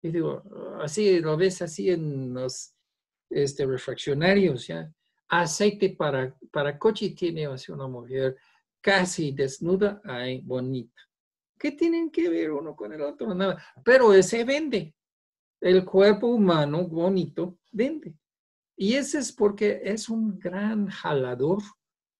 Y 0.00 0.12
digo, 0.12 0.44
así 0.80 1.18
lo 1.18 1.36
ves 1.36 1.60
así 1.62 1.90
en 1.90 2.32
los 2.32 2.76
este, 3.28 3.66
refraccionarios, 3.66 4.68
¿ya? 4.68 4.88
Aceite 5.30 5.96
para, 5.96 6.32
para 6.52 6.78
coche 6.78 7.10
tiene 7.10 7.46
así 7.46 7.72
una 7.72 7.88
mujer 7.88 8.36
casi 8.80 9.32
desnuda, 9.32 10.00
ahí 10.04 10.42
bonita. 10.42 11.02
¿Qué 11.58 11.72
tienen 11.72 12.08
que 12.08 12.28
ver 12.28 12.52
uno 12.52 12.76
con 12.76 12.92
el 12.92 13.00
otro? 13.00 13.34
Nada. 13.34 13.60
Pero 13.84 14.14
ese 14.14 14.44
vende 14.44 14.94
el 15.62 15.84
cuerpo 15.84 16.26
humano 16.26 16.86
bonito 16.88 17.58
vende. 17.70 18.14
Y 18.76 18.94
ese 18.94 19.18
es 19.18 19.32
porque 19.32 19.80
es 19.84 20.08
un 20.08 20.38
gran 20.38 20.88
jalador 20.88 21.62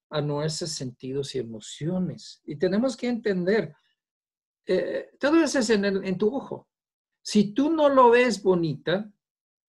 a 0.09 0.21
nuestros 0.21 0.71
sentidos 0.71 1.35
y 1.35 1.39
emociones. 1.39 2.41
Y 2.45 2.55
tenemos 2.55 2.95
que 2.95 3.07
entender, 3.07 3.75
eh, 4.65 5.09
todo 5.19 5.43
eso 5.43 5.59
es 5.59 5.69
en, 5.71 5.83
en, 5.83 6.17
tu 6.17 6.33
ojo. 6.33 6.69
Si 7.21 7.53
tú 7.53 7.69
no 7.69 7.89
lo 7.89 8.11
ves 8.11 8.41
bonita, 8.41 9.11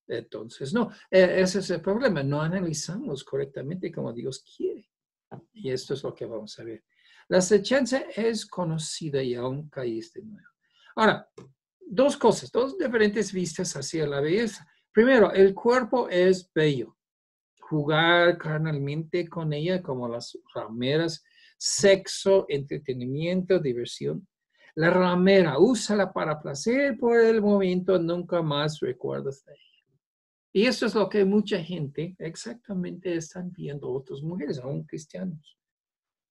entonces 0.06 0.72
no. 0.72 0.92
E, 1.10 1.40
ese 1.40 1.58
es 1.58 1.70
el 1.70 1.80
problema. 1.80 2.22
No 2.22 2.42
analizamos 2.42 3.24
correctamente 3.24 3.90
como 3.90 4.12
Dios 4.12 4.44
quiere. 4.56 4.88
Y 5.52 5.70
esto 5.70 5.94
es 5.94 6.02
lo 6.04 6.14
que 6.14 6.26
vamos 6.26 6.56
a 6.60 6.64
ver. 6.64 6.84
La 7.28 7.38
acechanza 7.38 8.04
es 8.14 8.46
conocida 8.46 9.20
y 9.20 9.34
aún 9.34 9.68
caíste 9.68 10.22
nuevo. 10.22 10.46
Ahora, 10.94 11.28
dos 11.94 12.16
cosas, 12.16 12.50
dos 12.50 12.76
diferentes 12.76 13.32
vistas 13.32 13.74
hacia 13.76 14.06
la 14.06 14.20
belleza. 14.20 14.66
Primero, 14.92 15.32
el 15.32 15.54
cuerpo 15.54 16.08
es 16.08 16.50
bello. 16.52 16.96
Jugar 17.60 18.36
carnalmente 18.36 19.28
con 19.28 19.52
ella 19.52 19.82
como 19.82 20.08
las 20.08 20.38
rameras, 20.54 21.24
sexo, 21.56 22.46
entretenimiento, 22.48 23.58
diversión. 23.58 24.26
La 24.74 24.90
ramera, 24.90 25.58
úsala 25.58 26.12
para 26.12 26.40
placer 26.40 26.98
por 26.98 27.20
el 27.20 27.40
momento, 27.40 27.98
nunca 27.98 28.42
más 28.42 28.80
recuerdas 28.80 29.44
de 29.44 29.52
ella. 29.52 29.60
Y 30.52 30.66
eso 30.66 30.86
es 30.86 30.94
lo 30.94 31.08
que 31.08 31.24
mucha 31.24 31.62
gente 31.62 32.14
exactamente 32.18 33.16
están 33.16 33.50
viendo 33.52 33.90
otras 33.90 34.22
mujeres, 34.22 34.58
aún 34.58 34.84
cristianos, 34.84 35.58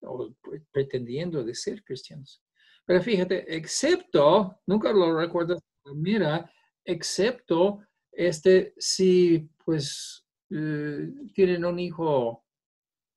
o 0.01 0.34
pretendiendo 0.72 1.43
de 1.43 1.55
ser 1.55 1.84
cristianos. 1.84 2.41
Pero 2.86 3.02
fíjate, 3.02 3.56
excepto, 3.56 4.60
nunca 4.68 4.92
lo 4.92 5.18
recuerdas, 5.18 5.60
mira, 5.96 6.52
excepto 6.84 7.80
este, 8.12 8.74
si 8.78 9.50
pues 9.66 10.25
eh, 10.50 11.10
tienen 11.34 11.66
un 11.66 11.80
hijo 11.80 12.46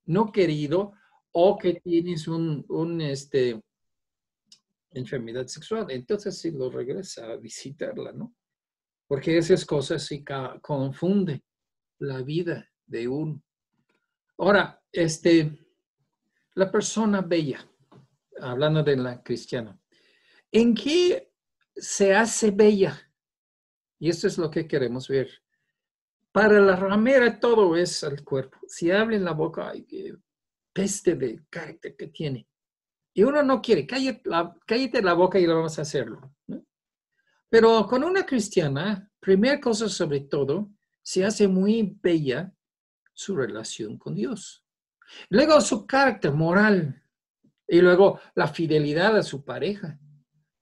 no 0.06 0.30
querido 0.30 0.92
o 1.32 1.58
que 1.58 1.74
tienes 1.80 2.28
un, 2.28 2.64
un 2.68 3.00
este, 3.00 3.60
enfermedad 4.92 5.46
sexual, 5.46 5.86
entonces 5.90 6.38
sí 6.38 6.50
lo 6.50 6.70
regresa 6.70 7.32
a 7.32 7.36
visitarla, 7.36 8.12
¿no? 8.12 8.34
Porque 9.06 9.36
esas 9.36 9.64
cosas 9.64 10.04
sí 10.04 10.24
confunden 10.62 11.42
la 11.98 12.22
vida 12.22 12.68
de 12.86 13.06
uno. 13.06 13.42
Ahora, 14.38 14.82
este, 14.90 15.58
la 16.54 16.70
persona 16.70 17.20
bella, 17.20 17.68
hablando 18.40 18.82
de 18.82 18.96
la 18.96 19.22
cristiana, 19.22 19.78
¿en 20.52 20.74
qué 20.74 21.32
se 21.74 22.14
hace 22.14 22.50
bella? 22.50 23.00
Y 23.98 24.10
esto 24.10 24.26
es 24.26 24.38
lo 24.38 24.50
que 24.50 24.66
queremos 24.66 25.08
ver. 25.08 25.28
Para 26.32 26.60
la 26.60 26.76
ramera 26.76 27.40
todo 27.40 27.76
es 27.76 28.02
el 28.02 28.22
cuerpo. 28.22 28.58
Si 28.68 28.90
en 28.90 29.24
la 29.24 29.32
boca, 29.32 29.70
hay 29.70 29.86
peste 30.72 31.14
de 31.14 31.42
carácter 31.48 31.96
que 31.96 32.08
tiene. 32.08 32.46
Y 33.14 33.22
uno 33.22 33.42
no 33.42 33.62
quiere, 33.62 33.86
cállate 33.86 34.28
la, 34.28 34.54
cállate 34.66 35.00
la 35.00 35.14
boca 35.14 35.38
y 35.38 35.46
lo 35.46 35.56
vamos 35.56 35.78
a 35.78 35.82
hacerlo. 35.82 36.34
Pero 37.48 37.86
con 37.86 38.04
una 38.04 38.26
cristiana, 38.26 39.10
primera 39.18 39.58
cosa 39.58 39.88
sobre 39.88 40.20
todo, 40.20 40.70
se 41.02 41.24
hace 41.24 41.48
muy 41.48 41.96
bella 42.02 42.52
su 43.14 43.34
relación 43.34 43.96
con 43.96 44.14
Dios. 44.14 44.62
Luego 45.30 45.60
su 45.62 45.86
carácter 45.86 46.32
moral, 46.32 47.02
y 47.68 47.80
luego 47.80 48.20
la 48.34 48.48
fidelidad 48.48 49.16
a 49.16 49.22
su 49.22 49.44
pareja, 49.44 49.98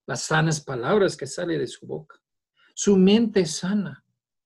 las 0.07 0.23
sanas 0.23 0.61
palabras 0.61 1.17
que 1.17 1.27
salen 1.27 1.59
de 1.59 1.67
su 1.67 1.87
boca, 1.87 2.21
su 2.75 2.97
mente 2.97 3.47
sana, 3.47 4.05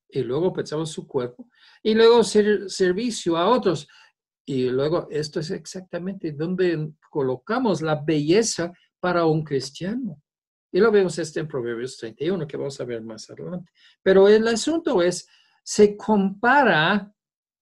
y 0.09 0.23
luego 0.23 0.53
pensamos 0.53 0.91
su 0.91 1.07
cuerpo, 1.07 1.49
y 1.83 1.95
luego 1.95 2.25
servicio 2.25 3.37
a 3.37 3.49
otros. 3.49 3.87
Y 4.47 4.71
luego 4.71 5.09
esto 5.11 5.41
es 5.41 5.51
exactamente 5.51 6.33
donde 6.33 6.93
colocamos 7.11 7.83
la 7.83 7.97
belleza 7.97 8.73
para 8.99 9.27
un 9.27 9.45
cristiano. 9.45 10.23
Y 10.73 10.81
lo 10.81 10.91
vemos 10.91 11.19
este 11.19 11.41
en 11.41 11.49
Proverbios 11.49 11.97
31, 11.99 12.47
que 12.47 12.57
vamos 12.57 12.81
a 12.81 12.85
ver 12.85 13.03
más 13.03 13.29
adelante. 13.31 13.71
Pero 14.03 14.29
el 14.29 14.47
asunto 14.49 15.03
es, 15.03 15.29
se 15.63 15.97
compara 15.97 17.13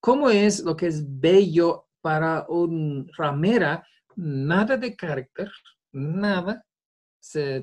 cómo 0.01 0.31
es 0.31 0.63
lo 0.63 0.77
que 0.77 0.87
es 0.87 1.05
bello 1.05 1.89
para 2.01 2.47
un 2.49 3.11
ramera 3.17 3.85
nada 4.17 4.77
de 4.77 4.97
carácter, 4.97 5.51
nada. 5.93 6.65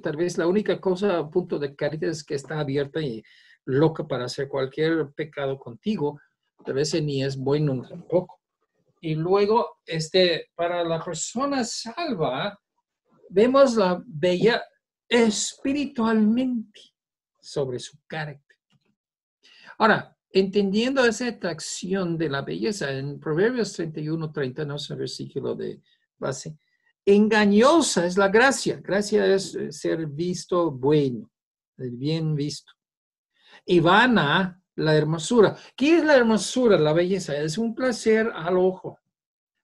tal 0.01 0.15
vez 0.17 0.37
la 0.37 0.47
única 0.47 0.79
cosa, 0.79 1.29
punto 1.29 1.59
de 1.59 1.75
carácter 1.75 2.09
es 2.09 2.23
que 2.23 2.35
está 2.35 2.59
abierta 2.59 3.01
y 3.01 3.23
loca 3.65 4.07
para 4.07 4.25
hacer 4.25 4.47
cualquier 4.47 5.11
pecado 5.13 5.57
contigo. 5.57 6.19
Tal 6.63 6.75
vez 6.75 6.93
ni 7.01 7.23
es 7.23 7.35
bueno 7.35 7.81
tampoco. 7.87 8.39
Y 9.01 9.15
luego, 9.15 9.79
este, 9.85 10.49
para 10.55 10.83
la 10.83 11.03
persona 11.03 11.63
salva, 11.65 12.57
vemos 13.29 13.75
la 13.75 14.01
bella 14.05 14.63
espiritualmente 15.09 16.79
sobre 17.41 17.79
su 17.79 17.97
carácter. 18.07 18.57
Ahora, 19.77 20.15
entendiendo 20.29 21.05
esa 21.05 21.27
atracción 21.27 22.17
de 22.17 22.29
la 22.29 22.41
belleza, 22.43 22.91
en 22.91 23.19
Proverbios 23.19 23.73
31, 23.73 24.31
30, 24.31 24.65
no 24.65 24.75
es 24.75 24.89
el 24.89 24.97
versículo 24.97 25.53
de 25.55 25.81
base. 26.17 26.57
Engañosa 27.05 28.05
es 28.05 28.17
la 28.17 28.29
gracia. 28.29 28.79
Gracia 28.81 29.25
es 29.25 29.55
eh, 29.55 29.71
ser 29.71 30.07
visto 30.07 30.71
bueno, 30.71 31.29
bien 31.77 32.35
visto. 32.35 32.71
Y 33.65 33.79
la 33.81 34.95
hermosura. 34.95 35.55
¿Qué 35.75 35.97
es 35.97 36.03
la 36.03 36.15
hermosura, 36.15 36.77
la 36.77 36.93
belleza? 36.93 37.35
Es 37.37 37.57
un 37.57 37.75
placer 37.75 38.31
al 38.33 38.57
ojo. 38.57 38.99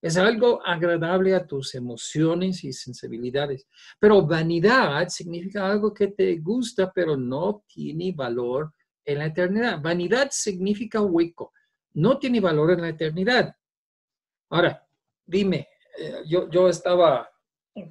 Es 0.01 0.15
algo 0.15 0.65
agradable 0.65 1.35
a 1.35 1.45
tus 1.45 1.75
emociones 1.75 2.63
y 2.63 2.71
sensibilidades. 2.71 3.67
Pero 3.99 4.25
vanidad 4.25 5.09
significa 5.09 5.69
algo 5.69 5.93
que 5.93 6.07
te 6.07 6.37
gusta, 6.37 6.91
pero 6.93 7.17
no 7.17 7.63
tiene 7.67 8.13
valor 8.13 8.73
en 9.03 9.19
la 9.19 9.25
eternidad. 9.25 9.81
Vanidad 9.81 10.29
significa 10.31 11.01
hueco. 11.01 11.51
No 11.93 12.17
tiene 12.17 12.39
valor 12.39 12.71
en 12.71 12.81
la 12.81 12.89
eternidad. 12.89 13.53
Ahora, 14.49 14.87
dime, 15.25 15.67
eh, 15.99 16.23
yo, 16.27 16.49
yo 16.49 16.69
estaba 16.69 17.29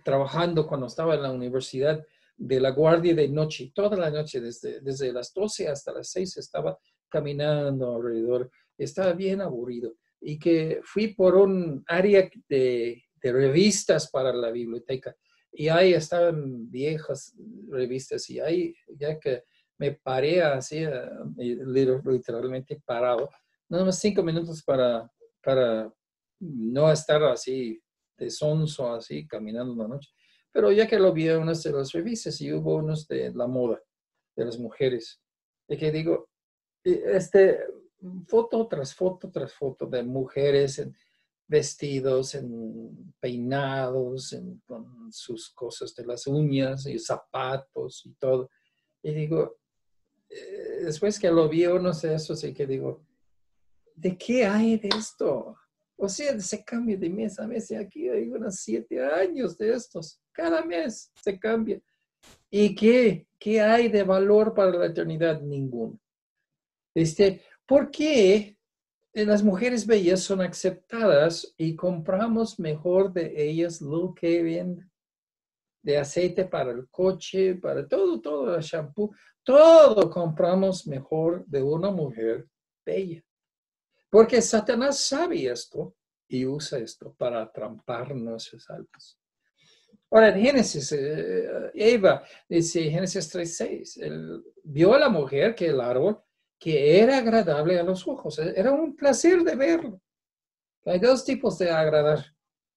trabajando 0.05 0.67
cuando 0.67 0.87
estaba 0.87 1.15
en 1.15 1.23
la 1.23 1.31
universidad 1.31 2.05
de 2.37 2.61
la 2.61 2.71
guardia 2.71 3.15
de 3.15 3.29
noche, 3.29 3.73
toda 3.75 3.97
la 3.97 4.11
noche, 4.11 4.41
desde, 4.41 4.81
desde 4.81 5.13
las 5.13 5.35
12 5.35 5.69
hasta 5.69 5.93
las 5.93 6.09
6 6.11 6.37
estaba 6.37 6.79
caminando 7.09 7.97
alrededor, 7.97 8.51
estaba 8.77 9.13
bien 9.13 9.41
aburrido. 9.41 9.95
Y 10.21 10.39
que 10.39 10.81
fui 10.85 11.15
por 11.15 11.37
un 11.37 11.85
área 11.87 12.29
de, 12.49 13.03
revistas 13.21 14.11
para 14.11 14.33
la 14.33 14.51
biblioteca 14.51 15.15
y 15.53 15.69
ahí 15.69 15.93
estaban 15.93 16.71
viejas 16.71 17.35
revistas 17.69 18.31
y 18.31 18.39
ahí 18.39 18.75
ya 18.97 19.19
que 19.19 19.43
me 19.77 19.93
paré 19.93 20.41
así, 20.41 20.79
eh, 20.79 21.11
literalmente 21.37 22.81
parado, 22.87 23.29
nada 23.69 23.85
más 23.85 23.99
cinco 23.99 24.23
minutos 24.23 24.63
para, 24.63 25.11
para 25.43 25.93
no 26.41 26.91
estar 26.91 27.23
así 27.25 27.83
de 28.19 28.31
sonso 28.31 28.93
así, 28.93 29.27
caminando 29.27 29.73
una 29.73 29.89
noche. 29.89 30.11
Pero 30.53 30.73
ya 30.73 30.87
que 30.87 30.99
lo 30.99 31.13
vi 31.13 31.29
en 31.29 31.39
unas 31.41 31.63
de 31.63 31.73
las 31.73 31.93
revistas 31.93 32.41
y 32.41 32.53
hubo 32.53 32.77
unos 32.77 33.07
de 33.07 33.33
la 33.33 33.47
moda 33.47 33.81
de 34.37 34.45
las 34.45 34.59
mujeres, 34.59 35.21
de 35.67 35.77
que 35.77 35.91
digo, 35.91 36.29
este, 36.85 37.59
foto 38.27 38.67
tras 38.69 38.95
foto 38.95 39.31
tras 39.31 39.53
foto 39.53 39.87
de 39.87 40.03
mujeres 40.03 40.79
en 40.79 40.95
vestidos, 41.47 42.35
en 42.35 43.15
peinados, 43.21 44.33
en, 44.33 44.61
con 44.67 45.11
sus 45.13 45.51
cosas 45.51 45.95
de 45.95 46.07
las 46.07 46.27
uñas 46.27 46.87
y 46.87 46.99
zapatos 46.99 48.05
y 48.05 48.13
todo. 48.15 48.51
Y 49.03 49.15
digo, 49.15 49.59
eh, 50.29 50.83
después 50.85 51.19
que 51.19 51.31
lo 51.31 51.49
vi 51.49 51.67
unos 51.67 52.03
de 52.03 52.15
esos, 52.15 52.45
y 52.45 52.53
que 52.53 52.67
digo, 52.67 53.03
¿de 53.95 54.17
qué 54.17 54.45
hay 54.45 54.79
de 54.79 54.89
esto? 54.89 55.57
O 56.01 56.09
sea, 56.09 56.39
se 56.39 56.65
cambia 56.65 56.97
de 56.97 57.11
mes 57.11 57.41
a 57.41 57.47
mes 57.47 57.71
y 57.73 57.75
aquí 57.75 58.09
hay 58.09 58.29
unos 58.29 58.55
siete 58.57 59.05
años 59.05 59.59
de 59.59 59.73
estos. 59.73 60.21
Cada 60.33 60.65
mes 60.65 61.11
se 61.21 61.39
cambia. 61.39 61.81
¿Y 62.49 62.75
qué? 62.77 63.27
¿Qué 63.37 63.61
hay 63.61 63.89
de 63.89 64.05
valor 64.05 64.55
para 64.55 64.71
la 64.71 64.87
eternidad? 64.87 65.41
Ninguno. 65.41 65.99
Este, 66.95 67.43
¿Por 67.67 67.91
qué 67.91 68.57
las 69.13 69.43
mujeres 69.43 69.87
bellas 69.87 70.21
son 70.21 70.41
aceptadas 70.41 71.53
y 71.57 71.75
compramos 71.75 72.61
mejor 72.61 73.13
de 73.13 73.35
ellas 73.37 73.81
lo 73.81 74.15
que 74.15 74.43
venden? 74.43 74.91
De 75.83 75.99
aceite 75.99 76.45
para 76.45 76.71
el 76.71 76.89
coche, 76.89 77.57
para 77.57 77.87
todo, 77.87 78.21
todo, 78.21 78.55
el 78.55 78.63
shampoo, 78.63 79.13
todo 79.43 80.09
compramos 80.11 80.87
mejor 80.87 81.45
de 81.47 81.63
una 81.63 81.91
mujer 81.91 82.47
bella. 82.87 83.23
Porque 84.11 84.41
Satanás 84.41 85.01
sabe 85.01 85.47
esto 85.47 85.95
y 86.29 86.47
usa 86.47 86.79
esto 86.79 87.15
para 87.17 87.51
trampar 87.51 88.15
nuestras 88.15 88.69
almas. 88.71 89.19
Ahora, 90.11 90.29
en 90.29 90.41
Génesis, 90.41 90.93
eh, 90.93 91.71
Eva 91.75 92.25
dice, 92.49 92.91
Génesis 92.91 93.35
3.6, 93.35 94.43
vio 94.65 94.95
a 94.95 94.99
la 94.99 95.09
mujer 95.09 95.55
que 95.55 95.67
el 95.67 95.81
árbol 95.81 96.23
que 96.59 97.01
era 97.01 97.19
agradable 97.19 97.79
a 97.79 97.85
los 97.85 98.09
ojos, 98.09 98.39
e, 98.39 98.53
era 98.59 98.73
un 98.73 98.97
placer 98.97 99.43
de 99.45 99.55
verlo. 99.55 100.01
Hay 100.87 100.99
dos 100.99 101.25
tipos 101.25 101.59
de 101.59 101.71
agradar, 101.71 102.25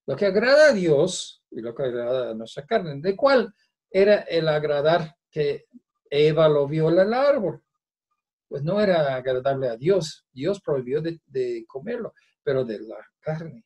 lo 0.05 0.15
que 0.15 0.25
agrada 0.25 0.69
a 0.69 0.73
Dios 0.73 1.43
y 1.49 1.61
lo 1.61 1.73
que 1.73 1.83
agrada 1.83 2.31
a 2.31 2.33
nuestra 2.33 2.65
carne. 2.65 2.99
¿De 3.01 3.15
cuál 3.15 3.53
era 3.91 4.19
el 4.21 4.47
agradar 4.47 5.15
que 5.29 5.67
Eva 6.09 6.47
lo 6.47 6.67
vio 6.67 6.89
en 6.89 6.99
el 6.99 7.13
árbol. 7.13 7.63
Pues 8.51 8.63
no 8.63 8.81
era 8.81 9.15
agradable 9.15 9.69
a 9.69 9.77
Dios. 9.77 10.25
Dios 10.29 10.59
prohibió 10.59 11.01
de, 11.01 11.63
comerlo, 11.69 12.13
pero 12.43 12.65
de 12.65 12.81
la 12.81 12.97
carne. 13.21 13.63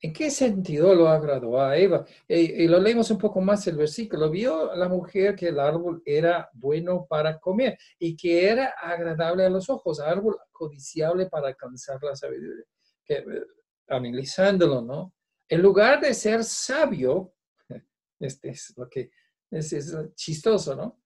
¿En 0.00 0.12
qué 0.12 0.32
sentido 0.32 0.92
lo 0.96 1.06
agradó 1.06 1.60
a 1.60 1.76
Eva? 1.76 2.04
Y, 2.26 2.66
lo 2.66 2.80
leemos 2.80 3.12
un 3.12 3.18
poco 3.18 3.40
más 3.40 3.64
el 3.68 3.76
versículo. 3.76 4.30
Vio 4.30 4.74
la 4.74 4.88
mujer 4.88 5.36
que 5.36 5.46
el 5.46 5.60
árbol 5.60 6.02
era 6.04 6.50
bueno 6.54 7.06
para 7.08 7.38
comer 7.38 7.78
y 7.96 8.16
que 8.16 8.50
era 8.50 8.74
agradable 8.82 9.44
a 9.44 9.48
los 9.48 9.70
ojos, 9.70 10.00
árbol 10.00 10.38
codiciable 10.50 11.26
para 11.26 11.46
alcanzar 11.46 12.02
la 12.02 12.16
sabiduría. 12.16 12.64
Que, 13.04 13.14
eh, 13.18 13.46
analizándolo, 13.86 14.82
¿no? 14.82 15.14
En 15.48 15.62
lugar 15.62 16.00
de 16.00 16.14
ser 16.14 16.42
sabio, 16.42 17.32
este 18.18 18.48
es 18.48 18.74
lo 18.76 18.88
que 18.88 19.12
es, 19.52 19.96
chistoso, 20.16 20.74
¿no? 20.74 21.00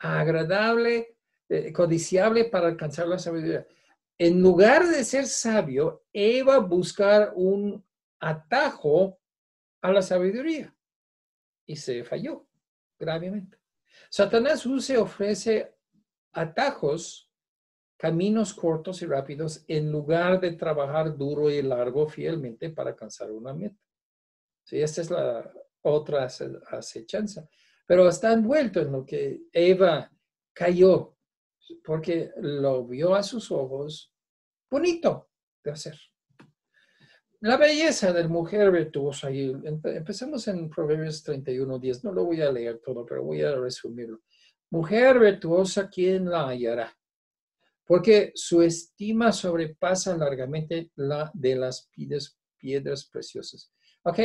Agradable, 0.00 1.15
eh, 1.48 1.72
codiciable 1.72 2.44
para 2.46 2.68
alcanzar 2.68 3.06
la 3.08 3.18
sabiduría. 3.18 3.66
En 4.18 4.40
lugar 4.40 4.86
de 4.86 5.04
ser 5.04 5.26
sabio, 5.26 6.04
Eva 6.12 6.58
buscar 6.58 7.32
un 7.34 7.84
atajo 8.18 9.18
a 9.82 9.92
la 9.92 10.02
sabiduría 10.02 10.74
y 11.66 11.76
se 11.76 12.02
falló 12.04 12.46
gravemente. 12.98 13.58
Satanás 14.08 14.66
se 14.80 14.96
ofrece 14.96 15.74
atajos, 16.32 17.30
caminos 17.96 18.54
cortos 18.54 19.02
y 19.02 19.06
rápidos, 19.06 19.64
en 19.68 19.90
lugar 19.90 20.40
de 20.40 20.52
trabajar 20.52 21.16
duro 21.16 21.50
y 21.50 21.62
largo 21.62 22.08
fielmente 22.08 22.70
para 22.70 22.90
alcanzar 22.90 23.30
una 23.30 23.52
meta. 23.52 23.80
Sí, 24.64 24.80
esta 24.80 25.00
es 25.00 25.10
la 25.10 25.52
otra 25.82 26.28
acechanza. 26.70 27.48
Pero 27.86 28.08
está 28.08 28.32
envuelto 28.32 28.80
en 28.80 28.92
lo 28.92 29.06
que 29.06 29.42
Eva 29.52 30.10
cayó, 30.52 31.15
porque 31.84 32.30
lo 32.38 32.86
vio 32.86 33.14
a 33.14 33.22
sus 33.22 33.50
ojos 33.50 34.12
bonito 34.70 35.30
de 35.64 35.70
hacer. 35.70 35.98
La 37.40 37.56
belleza 37.56 38.12
de 38.12 38.26
mujer 38.26 38.70
virtuosa, 38.70 39.30
y 39.30 39.54
empecemos 39.64 40.48
en 40.48 40.70
Proverbios 40.70 41.22
31, 41.22 41.78
10, 41.78 42.04
no 42.04 42.12
lo 42.12 42.24
voy 42.24 42.40
a 42.40 42.50
leer 42.50 42.78
todo, 42.78 43.04
pero 43.04 43.22
voy 43.22 43.42
a 43.42 43.54
resumirlo. 43.54 44.22
Mujer 44.70 45.18
virtuosa, 45.18 45.88
¿quién 45.88 46.28
la 46.28 46.48
hallará? 46.48 46.96
Porque 47.84 48.32
su 48.34 48.62
estima 48.62 49.32
sobrepasa 49.32 50.16
largamente 50.16 50.90
la 50.96 51.30
de 51.34 51.54
las 51.54 51.88
piedras, 52.58 53.06
preciosas. 53.06 53.70
¿Ok? 54.02 54.18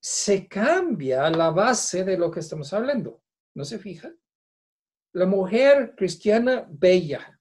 se 0.00 0.48
cambia 0.48 1.28
la 1.30 1.50
base 1.50 2.04
de 2.04 2.16
lo 2.16 2.30
que 2.30 2.40
estamos 2.40 2.72
hablando. 2.72 3.22
¿No 3.54 3.64
se 3.64 3.78
fija? 3.78 4.12
La 5.12 5.26
mujer 5.26 5.94
cristiana 5.96 6.66
bella. 6.68 7.40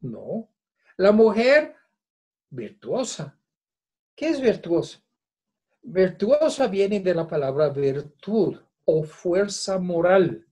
No. 0.00 0.48
La 0.96 1.10
mujer 1.10 1.74
virtuosa. 2.50 3.38
¿Qué 4.14 4.28
es 4.28 4.40
virtuosa? 4.40 5.02
Virtuosa 5.82 6.68
viene 6.68 7.00
de 7.00 7.14
la 7.14 7.26
palabra 7.26 7.68
virtud 7.68 8.56
o 8.84 9.02
fuerza 9.02 9.78
moral. 9.78 10.46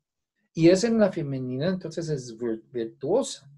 Y 0.53 0.69
es 0.69 0.85
en 0.85 0.99
la 0.99 1.11
femenina, 1.13 1.69
entonces 1.69 2.09
es 2.09 2.37
virtuosa. 2.71 3.49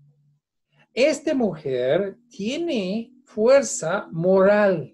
Esta 0.93 1.35
mujer 1.35 2.17
tiene 2.29 3.13
fuerza 3.25 4.07
moral. 4.13 4.94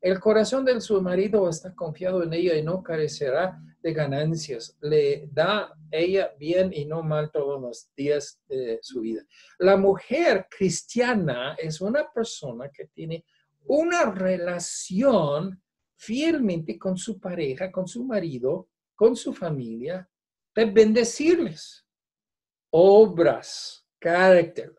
El 0.00 0.20
corazón 0.20 0.64
de 0.64 0.80
su 0.80 1.00
marido 1.00 1.48
está 1.48 1.74
confiado 1.74 2.22
en 2.22 2.32
ella 2.32 2.54
y 2.54 2.62
no 2.62 2.82
carecerá 2.82 3.58
de 3.82 3.92
ganancias. 3.92 4.76
Le 4.80 5.28
da 5.32 5.74
ella 5.90 6.32
bien 6.38 6.72
y 6.72 6.84
no 6.84 7.02
mal 7.02 7.30
todos 7.30 7.60
los 7.60 7.90
días 7.96 8.40
de 8.48 8.78
su 8.82 9.00
vida. 9.00 9.22
La 9.58 9.76
mujer 9.76 10.46
cristiana 10.50 11.54
es 11.58 11.80
una 11.80 12.10
persona 12.12 12.70
que 12.70 12.86
tiene 12.86 13.24
una 13.64 14.10
relación 14.10 15.60
fielmente 15.96 16.78
con 16.78 16.96
su 16.96 17.18
pareja, 17.18 17.72
con 17.72 17.88
su 17.88 18.04
marido, 18.04 18.68
con 18.94 19.16
su 19.16 19.32
familia, 19.32 20.08
de 20.54 20.64
bendecirles. 20.66 21.84
Obras, 22.70 23.86
carácter, 23.98 24.74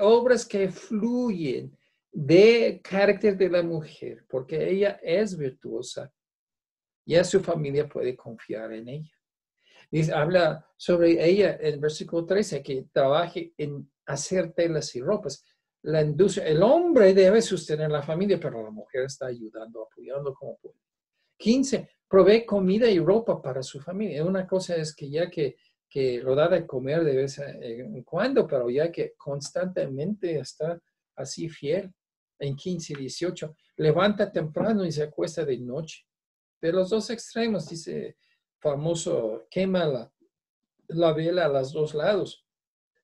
obras 0.00 0.46
que 0.46 0.70
fluyen 0.70 1.76
de 2.20 2.80
carácter 2.82 3.36
de 3.36 3.48
la 3.48 3.62
mujer, 3.62 4.24
porque 4.28 4.68
ella 4.68 4.98
es 5.02 5.38
virtuosa. 5.38 6.12
y 7.06 7.14
a 7.14 7.24
su 7.24 7.40
familia 7.40 7.88
puede 7.88 8.16
confiar 8.16 8.72
en 8.72 8.88
ella. 8.88 9.14
Dice, 9.90 10.12
habla 10.12 10.66
sobre 10.76 11.24
ella 11.24 11.56
en 11.60 11.74
el 11.74 11.78
versículo 11.78 12.26
13, 12.26 12.62
que 12.62 12.86
trabaje 12.92 13.54
en 13.56 13.90
hacer 14.04 14.52
telas 14.52 14.94
y 14.96 15.00
ropas. 15.00 15.42
La 15.82 16.02
industria, 16.02 16.48
el 16.48 16.62
hombre 16.62 17.14
debe 17.14 17.40
sostener 17.40 17.88
la 17.88 18.02
familia, 18.02 18.38
pero 18.38 18.64
la 18.64 18.70
mujer 18.70 19.04
está 19.04 19.26
ayudando, 19.26 19.84
apoyando 19.84 20.34
como 20.34 20.58
puede. 20.58 20.76
15. 21.38 21.88
Provee 22.08 22.44
comida 22.44 22.90
y 22.90 22.98
ropa 22.98 23.40
para 23.40 23.62
su 23.62 23.80
familia. 23.80 24.24
Una 24.24 24.46
cosa 24.46 24.74
es 24.74 24.94
que 24.94 25.08
ya 25.08 25.30
que, 25.30 25.56
que 25.88 26.20
lo 26.20 26.34
da 26.34 26.48
de 26.48 26.66
comer 26.66 27.04
de 27.04 27.16
vez 27.16 27.38
en 27.38 28.02
cuando, 28.02 28.46
pero 28.46 28.68
ya 28.68 28.90
que 28.90 29.14
constantemente 29.16 30.40
está 30.40 30.78
así 31.14 31.48
fiel 31.48 31.94
en 32.38 32.56
15 32.56 32.92
y 32.92 32.96
18, 32.96 33.56
levanta 33.76 34.30
temprano 34.30 34.84
y 34.84 34.92
se 34.92 35.04
acuesta 35.04 35.44
de 35.44 35.58
noche. 35.58 36.04
De 36.60 36.72
los 36.72 36.90
dos 36.90 37.10
extremos, 37.10 37.68
dice 37.68 38.16
famoso, 38.58 39.46
quema 39.50 39.84
la, 39.86 40.12
la 40.88 41.12
vela 41.12 41.46
a 41.46 41.48
los 41.48 41.72
dos 41.72 41.94
lados. 41.94 42.44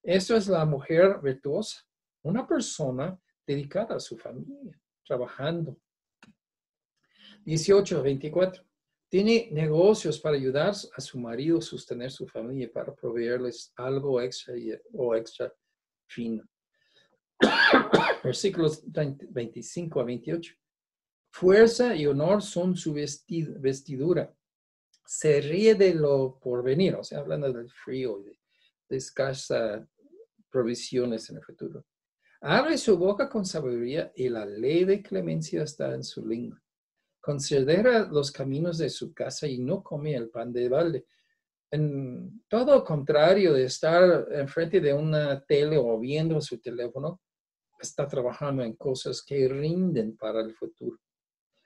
Eso 0.03 0.37
es 0.37 0.49
la 0.49 0.65
mujer 0.65 1.21
virtuosa, 1.23 1.85
una 2.23 2.47
persona 2.47 3.19
dedicada 3.47 3.97
a 3.97 4.01
su 4.01 4.17
familia, 4.17 4.79
trabajando. 5.05 5.77
18, 7.45 8.03
24. 8.03 8.65
Tiene 9.09 9.49
negocios 9.53 10.19
para 10.19 10.37
ayudar 10.37 10.71
a 10.71 11.01
su 11.01 11.19
marido 11.19 11.59
a 11.59 11.63
sostener 11.63 12.11
su 12.11 12.27
familia, 12.27 12.71
para 12.73 12.95
proveerles 12.95 13.73
algo 13.77 14.21
extra 14.21 14.55
o 14.93 15.15
extra 15.15 15.53
fino 16.07 16.45
versículos 18.25 18.83
25 18.87 20.01
a 20.01 20.05
28. 20.05 20.55
Fuerza 21.31 21.97
y 21.97 22.07
honor 22.07 22.43
son 22.43 22.77
su 22.77 22.95
vestidura. 22.95 24.33
Se 25.05 25.41
ríe 25.41 25.75
de 25.75 25.95
lo 25.95 26.39
porvenir, 26.39 26.95
o 26.95 27.05
sea, 27.05 27.19
hablando 27.19 27.53
del 27.53 27.71
frío 27.71 28.21
y 28.21 28.39
de, 28.89 29.87
provisiones 30.51 31.29
en 31.31 31.37
el 31.37 31.43
futuro. 31.43 31.85
Abre 32.41 32.79
su 32.79 32.97
boca 32.97 33.29
con 33.29 33.45
sabiduría 33.45 34.13
y 34.15 34.29
la 34.29 34.47
ley 34.47 34.85
de 34.85 35.03
clemencia 35.03 35.65
está 35.65 35.95
en 35.95 36.05
su 36.05 36.25
lengua. 36.25 36.63
Considera 37.21 38.07
los 38.07 38.31
caminos 38.31 38.79
de 38.79 38.91
su 38.91 39.13
casa 39.13 39.49
y 39.49 39.59
no 39.59 39.83
come 39.83 40.15
el 40.15 40.29
pan 40.29 40.53
de 40.53 40.69
balde. 40.69 41.07
En 41.73 42.45
todo 42.47 42.85
contrario 42.85 43.55
de 43.55 43.65
estar 43.65 44.29
enfrente 44.31 44.81
de 44.81 44.93
una 44.93 45.45
tele 45.45 45.77
o 45.79 45.99
viendo 45.99 46.41
su 46.41 46.61
teléfono, 46.61 47.21
está 47.85 48.07
trabajando 48.09 48.63
en 48.63 48.75
cosas 48.75 49.23
que 49.23 49.49
rinden 49.49 50.17
para 50.17 50.41
el 50.41 50.55
futuro. 50.55 50.99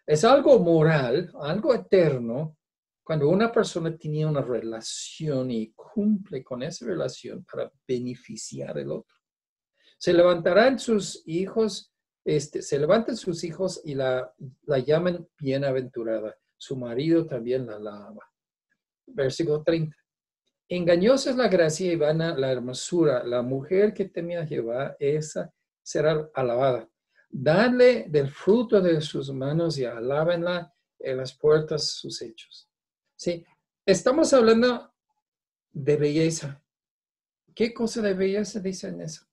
Es 0.06 0.24
algo 0.24 0.58
moral, 0.58 1.30
algo 1.40 1.74
eterno, 1.74 2.56
cuando 3.02 3.28
una 3.28 3.50
persona 3.50 3.96
tiene 3.96 4.26
una 4.26 4.42
relación 4.42 5.50
y 5.50 5.72
cumple 5.72 6.44
con 6.44 6.62
esa 6.62 6.84
relación 6.84 7.44
para 7.50 7.72
beneficiar 7.86 8.76
al 8.76 8.90
otro. 8.90 9.16
Se 9.98 10.12
levantarán 10.12 10.78
sus 10.78 11.22
hijos, 11.26 11.92
este, 12.24 12.60
se 12.60 12.78
levantan 12.78 13.16
sus 13.16 13.44
hijos 13.44 13.80
y 13.84 13.94
la, 13.94 14.32
la 14.62 14.78
llaman 14.78 15.26
bienaventurada. 15.38 16.36
Su 16.56 16.76
marido 16.76 17.26
también 17.26 17.66
la 17.66 17.76
alaba. 17.76 18.30
Versículo 19.06 19.62
30. 19.62 19.96
Engañosa 20.68 21.30
es 21.30 21.36
la 21.36 21.48
gracia 21.48 21.90
y 21.90 21.96
vana 21.96 22.36
la 22.36 22.52
hermosura. 22.52 23.24
La 23.24 23.40
mujer 23.40 23.94
que 23.94 24.04
temía 24.04 24.42
a 24.42 24.46
Jehová, 24.46 24.96
esa 24.98 25.50
será 25.88 26.28
alabada. 26.34 26.86
Dadle 27.30 28.04
del 28.08 28.28
fruto 28.28 28.78
de 28.78 29.00
sus 29.00 29.32
manos 29.32 29.78
y 29.78 29.86
alábenla 29.86 30.70
en 30.98 31.16
las 31.16 31.32
puertas 31.32 31.92
sus 31.92 32.20
hechos. 32.20 32.68
Sí, 33.16 33.42
estamos 33.86 34.34
hablando 34.34 34.92
de 35.72 35.96
belleza. 35.96 36.62
¿Qué 37.54 37.72
cosa 37.72 38.02
de 38.02 38.12
belleza 38.12 38.60
dicen 38.60 39.00
eso? 39.00 39.24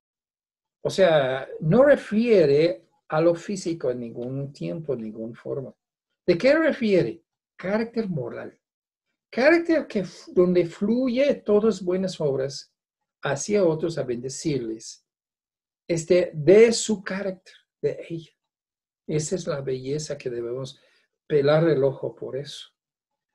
O 0.82 0.89
sea, 0.89 1.46
no 1.60 1.84
refiere 1.84 2.88
a 3.10 3.20
lo 3.20 3.36
físico 3.36 3.91
en 3.91 4.00
ningún 4.00 4.54
tiempo, 4.54 4.94
en 4.94 5.02
ninguna 5.02 5.36
forma. 5.36 5.76
¿De 6.26 6.38
qué 6.38 6.56
refiere? 6.56 7.22
Carácter 7.58 8.08
moral. 8.08 8.58
Carácter 9.30 9.88
que, 9.88 10.06
donde 10.28 10.65
fluye 10.65 11.36
todas 11.36 11.84
buenas 11.84 12.22
obras 12.22 12.74
hacia 13.22 13.65
otros 13.65 13.98
a 13.98 14.04
bendecirles 14.04 15.05
este, 15.88 16.32
de 16.34 16.71
su 16.74 17.04
carácter, 17.04 17.54
de 17.82 18.06
ella. 18.10 18.32
Esa 19.08 19.36
es 19.36 19.48
la 19.48 19.62
belleza 19.62 20.17
que 20.17 20.30
debemos 20.30 20.80
pelar 21.28 21.67
el 21.69 21.84
ojo 21.84 22.15
por 22.15 22.38
eso. 22.38 22.69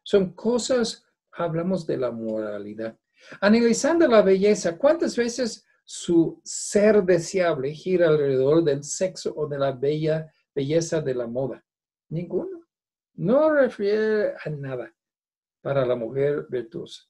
Son 0.02 0.32
cosas 0.32 1.04
hablamos 1.32 1.86
de 1.86 1.96
la 1.96 2.10
moralidad. 2.10 2.98
Analizando 3.40 4.06
la 4.08 4.22
belleza, 4.22 4.76
¿cuántas 4.76 5.16
veces 5.16 5.66
su 5.84 6.40
ser 6.44 7.02
deseable 7.02 7.72
gira 7.72 8.08
alrededor 8.08 8.64
del 8.64 8.84
sexo 8.84 9.34
o 9.36 9.46
de 9.46 9.58
la 9.58 9.72
bella, 9.72 10.32
belleza 10.54 11.00
de 11.00 11.14
la 11.14 11.26
moda? 11.26 11.64
Ninguno. 12.08 12.66
No 13.14 13.52
refiere 13.52 14.34
a 14.44 14.50
nada 14.50 14.94
para 15.60 15.84
la 15.84 15.94
mujer 15.94 16.46
virtuosa. 16.48 17.02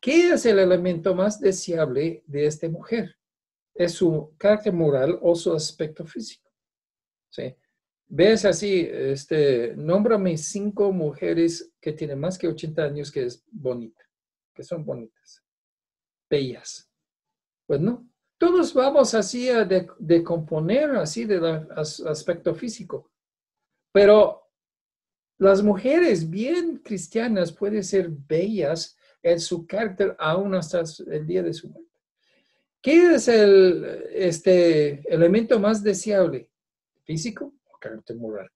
¿Qué 0.00 0.32
es 0.32 0.44
el 0.44 0.58
elemento 0.58 1.14
más 1.14 1.40
deseable 1.40 2.22
de 2.26 2.46
esta 2.46 2.68
mujer? 2.68 3.16
¿Es 3.74 3.92
su 3.94 4.34
carácter 4.38 4.72
moral 4.72 5.18
o 5.20 5.34
su 5.34 5.52
aspecto 5.52 6.06
físico? 6.06 6.50
¿Sí? 7.30 7.54
Ves 8.06 8.44
así, 8.44 8.88
este, 8.90 9.74
nómbrame 9.76 10.36
cinco 10.36 10.92
mujeres 10.92 11.72
que 11.80 11.92
tienen 11.92 12.20
más 12.20 12.38
que 12.38 12.46
80 12.46 12.82
años 12.82 13.10
que 13.10 13.24
es 13.24 13.44
bonita, 13.50 14.04
que 14.54 14.62
son 14.62 14.84
bonitas, 14.84 15.42
bellas. 16.30 16.88
Pues 17.66 17.80
no, 17.80 18.06
todos 18.38 18.74
vamos 18.74 19.14
así 19.14 19.48
a 19.48 19.64
de, 19.64 20.22
componer 20.22 20.90
así 20.96 21.24
del 21.24 21.44
aspecto 21.76 22.54
físico. 22.54 23.10
Pero 23.90 24.50
las 25.38 25.62
mujeres 25.62 26.28
bien 26.28 26.78
cristianas 26.78 27.52
pueden 27.52 27.82
ser 27.82 28.10
bellas 28.10 28.96
en 29.22 29.40
su 29.40 29.66
carácter 29.66 30.14
aún 30.18 30.54
hasta 30.54 30.82
el 31.06 31.26
día 31.26 31.42
de 31.42 31.54
su 31.54 31.68
muerte. 31.68 31.93
¿Qué 32.84 33.14
es 33.14 33.28
el 33.28 34.04
este, 34.12 35.02
elemento 35.10 35.58
más 35.58 35.82
deseable? 35.82 36.50
¿Físico 37.02 37.54
o 37.64 37.78
carácter 37.78 38.14
moral? 38.18 38.46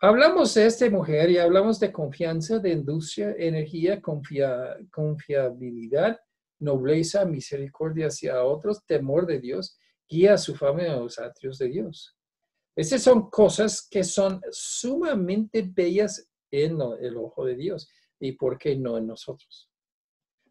Hablamos 0.00 0.52
de 0.52 0.66
esta 0.66 0.90
mujer 0.90 1.30
y 1.30 1.38
hablamos 1.38 1.80
de 1.80 1.90
confianza, 1.90 2.58
de 2.58 2.72
industria, 2.72 3.34
energía, 3.38 4.02
confiabilidad, 4.90 6.20
nobleza, 6.58 7.24
misericordia 7.24 8.08
hacia 8.08 8.44
otros, 8.44 8.84
temor 8.84 9.24
de 9.24 9.40
Dios, 9.40 9.78
guía 10.06 10.34
a 10.34 10.38
su 10.38 10.54
familia 10.54 10.92
a 10.92 11.00
los 11.00 11.18
atrios 11.18 11.56
de 11.56 11.68
Dios. 11.68 12.14
Esas 12.76 13.00
son 13.00 13.30
cosas 13.30 13.88
que 13.90 14.04
son 14.04 14.42
sumamente 14.50 15.62
bellas 15.66 16.28
en 16.50 16.76
el 17.00 17.16
ojo 17.16 17.46
de 17.46 17.56
Dios. 17.56 17.88
¿Y 18.20 18.32
por 18.32 18.58
qué 18.58 18.76
no 18.76 18.98
en 18.98 19.06
nosotros? 19.06 19.70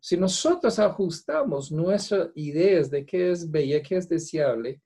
Si 0.04 0.18
nosotros 0.18 0.80
ajustamos 0.80 1.72
nuestras 1.72 2.28
ideas 2.36 2.92
de 2.92 3.06
qué 3.06 3.32
es 3.32 3.50
bella, 3.50 3.82
qué 3.82 3.96
es 3.96 4.10
deseable, 4.10 4.82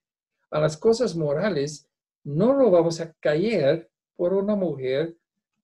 a 0.52 0.60
las 0.60 0.78
cosas 0.78 1.16
morales, 1.16 1.90
no 2.24 2.54
lo 2.54 2.70
vamos 2.70 3.02
a 3.02 3.12
caer 3.14 3.90
por 4.16 4.36
una 4.36 4.56
mujer 4.56 5.18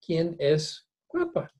quien 0.03 0.35
es 0.39 0.89
guapa. 1.07 1.51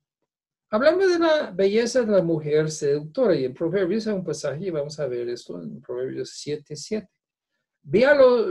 Hablando 0.72 1.08
de 1.08 1.20
la 1.20 1.52
belleza 1.52 2.02
de 2.02 2.12
la 2.14 2.24
mujer 2.24 2.72
seductora, 2.72 3.36
y 3.36 3.46
en 3.46 3.54
Proverbios 3.54 4.08
hay 4.08 4.16
un 4.16 4.24
pasaje, 4.24 4.66
y 4.66 4.72
vamos 4.72 5.00
a 5.00 5.06
ver 5.06 5.30
esto 5.30 5.62
en 5.62 5.80
Proverbios 5.80 6.32
7, 6.32 6.76
7. 6.76 7.08
Vi, 7.84 8.06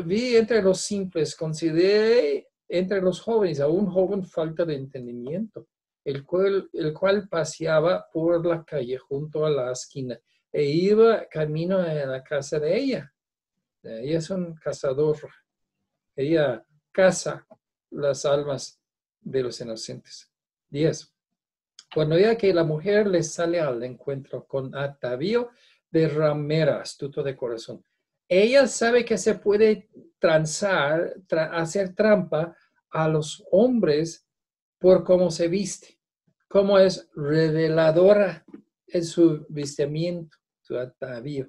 vi 0.05 0.37
entre 0.37 0.63
los 0.63 0.83
simples, 0.83 1.35
consideré 1.35 2.47
entre 2.69 3.01
los 3.03 3.21
jóvenes 3.21 3.59
a 3.59 3.67
un 3.67 3.87
joven 3.87 4.25
falta 4.25 4.65
de 4.65 4.77
entendimiento 4.77 5.67
el 6.05 6.25
cual, 6.25 6.69
el 6.73 6.93
cual 6.93 7.29
paseaba 7.29 8.09
por 8.13 8.45
la 8.45 8.65
calle 8.65 8.99
junto 8.99 9.47
a 9.47 9.51
la 9.51 9.73
esquina 9.73 10.19
e 10.53 10.65
iba 10.65 11.27
camino 11.29 11.79
a 11.79 11.93
la 11.93 12.23
casa 12.23 12.59
de 12.59 12.77
ella. 12.77 13.15
Ella 13.83 14.19
es 14.19 14.31
un 14.31 14.55
cazador. 14.55 15.19
Ella 16.15 16.65
caza 16.93 17.47
las 17.91 18.25
almas 18.25 18.81
de 19.21 19.43
los 19.43 19.61
inocentes. 19.61 20.31
10. 20.71 21.13
Cuando 21.95 22.19
ya 22.19 22.37
que 22.37 22.53
la 22.53 22.65
mujer 22.65 23.07
le 23.07 23.23
sale 23.23 23.61
al 23.61 23.83
encuentro 23.83 24.47
con 24.47 24.75
atavío 24.75 25.51
de 25.91 26.09
ramera, 26.09 26.81
astuto 26.81 27.23
de 27.23 27.37
corazón, 27.37 27.85
ella 28.29 28.67
sabe 28.67 29.05
que 29.05 29.19
se 29.19 29.35
puede 29.35 29.91
transar, 30.19 31.15
hacer 31.51 31.95
trampa 31.95 32.57
a 32.91 33.09
los 33.09 33.45
hombres 33.51 34.27
por 34.83 35.05
cómo 35.05 35.31
se 35.31 35.47
viste, 35.47 36.01
cómo 36.49 36.77
es 36.77 37.09
reveladora 37.15 38.45
en 38.89 39.05
su 39.05 39.47
vistimiento, 39.49 40.37
su 40.61 40.77
atavío. 40.77 41.49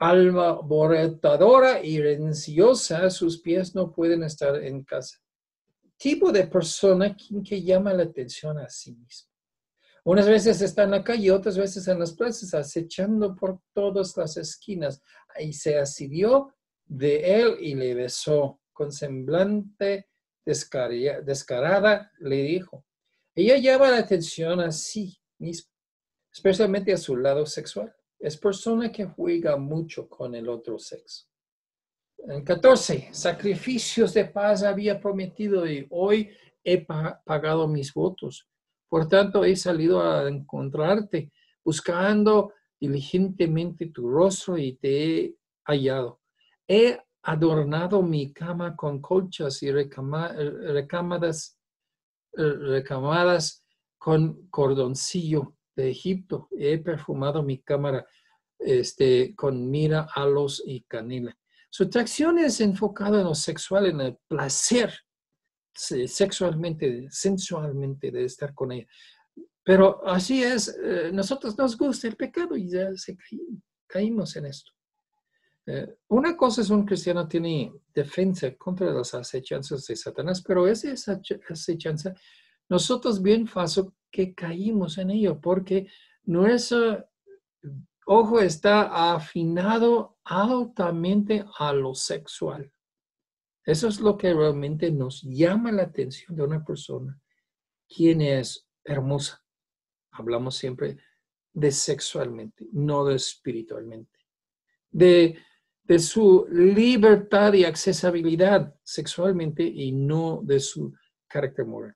Alma 0.00 0.54
borretadora 0.54 1.82
y 1.82 2.02
renciosa, 2.02 3.08
sus 3.08 3.40
pies 3.40 3.76
no 3.76 3.92
pueden 3.92 4.24
estar 4.24 4.56
en 4.56 4.82
casa. 4.82 5.18
Tipo 5.96 6.32
de 6.32 6.48
persona 6.48 7.16
que 7.16 7.62
llama 7.62 7.94
la 7.94 8.02
atención 8.02 8.58
a 8.58 8.68
sí 8.68 8.96
mismo. 8.96 9.30
Unas 10.02 10.26
veces 10.26 10.60
está 10.60 10.82
en 10.82 10.90
la 10.90 11.04
calle, 11.04 11.30
otras 11.30 11.56
veces 11.56 11.86
en 11.86 12.00
las 12.00 12.12
plazas, 12.12 12.52
acechando 12.52 13.34
por 13.36 13.60
todas 13.72 14.14
las 14.16 14.36
esquinas. 14.36 15.00
Y 15.38 15.52
se 15.52 15.78
asidió 15.78 16.52
de 16.84 17.40
él 17.40 17.56
y 17.60 17.74
le 17.76 17.94
besó. 17.94 18.60
Con 18.72 18.90
semblante 18.90 20.08
descarada 20.44 22.12
le 22.20 22.36
dijo, 22.42 22.84
ella 23.34 23.56
llama 23.56 23.90
la 23.90 23.98
atención 23.98 24.60
a 24.60 24.70
sí 24.70 25.18
misma, 25.38 25.72
especialmente 26.32 26.92
a 26.92 26.96
su 26.96 27.16
lado 27.16 27.46
sexual. 27.46 27.94
Es 28.18 28.36
persona 28.36 28.90
que 28.92 29.04
juega 29.04 29.56
mucho 29.56 30.08
con 30.08 30.34
el 30.34 30.48
otro 30.48 30.78
sexo. 30.78 31.26
En 32.26 32.42
14, 32.42 33.08
sacrificios 33.12 34.14
de 34.14 34.24
paz 34.24 34.62
había 34.62 35.00
prometido 35.00 35.68
y 35.68 35.86
hoy 35.90 36.30
he 36.62 36.78
pagado 36.78 37.68
mis 37.68 37.92
votos. 37.92 38.48
Por 38.88 39.08
tanto, 39.08 39.44
he 39.44 39.56
salido 39.56 40.00
a 40.00 40.28
encontrarte, 40.28 41.32
buscando 41.62 42.52
diligentemente 42.80 43.86
tu 43.86 44.08
rostro 44.08 44.56
y 44.56 44.74
te 44.76 45.16
he 45.16 45.34
hallado. 45.64 46.20
He 46.66 46.98
adornado 47.24 48.02
mi 48.02 48.32
cama 48.32 48.76
con 48.76 49.00
colchas 49.00 49.62
y 49.62 49.72
recamadas, 49.72 51.58
recamadas 52.32 53.64
con 53.98 54.48
cordoncillo 54.50 55.56
de 55.74 55.90
Egipto. 55.90 56.48
He 56.52 56.78
perfumado 56.78 57.42
mi 57.42 57.62
cámara 57.62 58.06
este, 58.58 59.34
con 59.34 59.70
mira, 59.70 60.06
halos 60.14 60.62
y 60.64 60.82
canela. 60.82 61.36
Su 61.70 61.84
atracción 61.84 62.38
es 62.38 62.60
enfocada 62.60 63.20
en 63.20 63.24
lo 63.24 63.34
sexual, 63.34 63.86
en 63.86 64.00
el 64.00 64.18
placer 64.28 64.94
sexualmente, 65.74 67.08
sensualmente 67.10 68.10
de 68.10 68.24
estar 68.24 68.54
con 68.54 68.72
ella. 68.72 68.86
Pero 69.64 70.06
así 70.06 70.42
es, 70.42 70.68
eh, 70.68 71.10
nosotros 71.12 71.56
nos 71.58 71.76
gusta 71.76 72.06
el 72.06 72.16
pecado 72.16 72.56
y 72.56 72.70
ya 72.70 72.94
se 72.96 73.16
caímos 73.86 74.36
en 74.36 74.46
esto. 74.46 74.72
Eh, 75.66 75.96
una 76.08 76.36
cosa 76.36 76.60
es 76.60 76.70
un 76.70 76.84
cristiano 76.84 77.26
tiene 77.26 77.72
defensa 77.94 78.54
contra 78.56 78.90
las 78.92 79.14
acechanzas 79.14 79.86
de 79.86 79.96
Satanás, 79.96 80.42
pero 80.46 80.66
esa 80.66 81.20
acechanza, 81.48 82.14
nosotros 82.68 83.22
bien 83.22 83.46
fácil 83.46 83.90
que 84.10 84.34
caímos 84.34 84.98
en 84.98 85.10
ello, 85.10 85.40
porque 85.40 85.88
nuestro 86.24 87.08
ojo 88.06 88.40
está 88.40 89.14
afinado 89.14 90.18
altamente 90.24 91.44
a 91.58 91.72
lo 91.72 91.94
sexual. 91.94 92.70
Eso 93.64 93.88
es 93.88 94.00
lo 94.00 94.18
que 94.18 94.34
realmente 94.34 94.90
nos 94.90 95.22
llama 95.22 95.72
la 95.72 95.84
atención 95.84 96.36
de 96.36 96.42
una 96.42 96.62
persona, 96.62 97.18
quien 97.88 98.20
es 98.20 98.68
hermosa. 98.84 99.42
Hablamos 100.10 100.56
siempre 100.56 100.98
de 101.54 101.72
sexualmente, 101.72 102.66
no 102.72 103.06
de 103.06 103.16
espiritualmente. 103.16 104.18
De 104.90 105.38
de 105.84 105.98
su 105.98 106.46
libertad 106.50 107.52
y 107.52 107.64
accesibilidad 107.64 108.74
sexualmente 108.82 109.62
y 109.62 109.92
no 109.92 110.40
de 110.42 110.58
su 110.58 110.92
carácter 111.28 111.66
moral. 111.66 111.94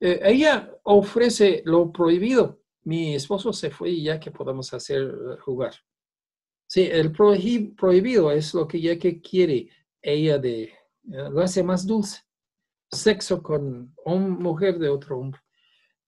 Eh, 0.00 0.20
ella 0.22 0.70
ofrece 0.84 1.62
lo 1.64 1.92
prohibido. 1.92 2.60
Mi 2.84 3.14
esposo 3.14 3.52
se 3.52 3.70
fue 3.70 4.00
ya 4.00 4.20
que 4.20 4.30
podemos 4.30 4.72
hacer 4.72 5.02
eh, 5.02 5.40
jugar. 5.40 5.74
Sí, 6.66 6.88
el 6.90 7.12
prohibido 7.12 8.30
es 8.30 8.54
lo 8.54 8.66
que 8.66 8.78
ella 8.78 8.98
que 8.98 9.20
quiere 9.20 9.68
ella 10.00 10.38
de, 10.38 10.62
eh, 10.64 10.72
lo 11.04 11.40
hace 11.40 11.62
más 11.62 11.86
dulce. 11.86 12.22
Sexo 12.90 13.42
con 13.42 13.94
una 14.04 14.28
mujer 14.28 14.78
de 14.78 14.88
otro 14.88 15.18
hombre. 15.18 15.40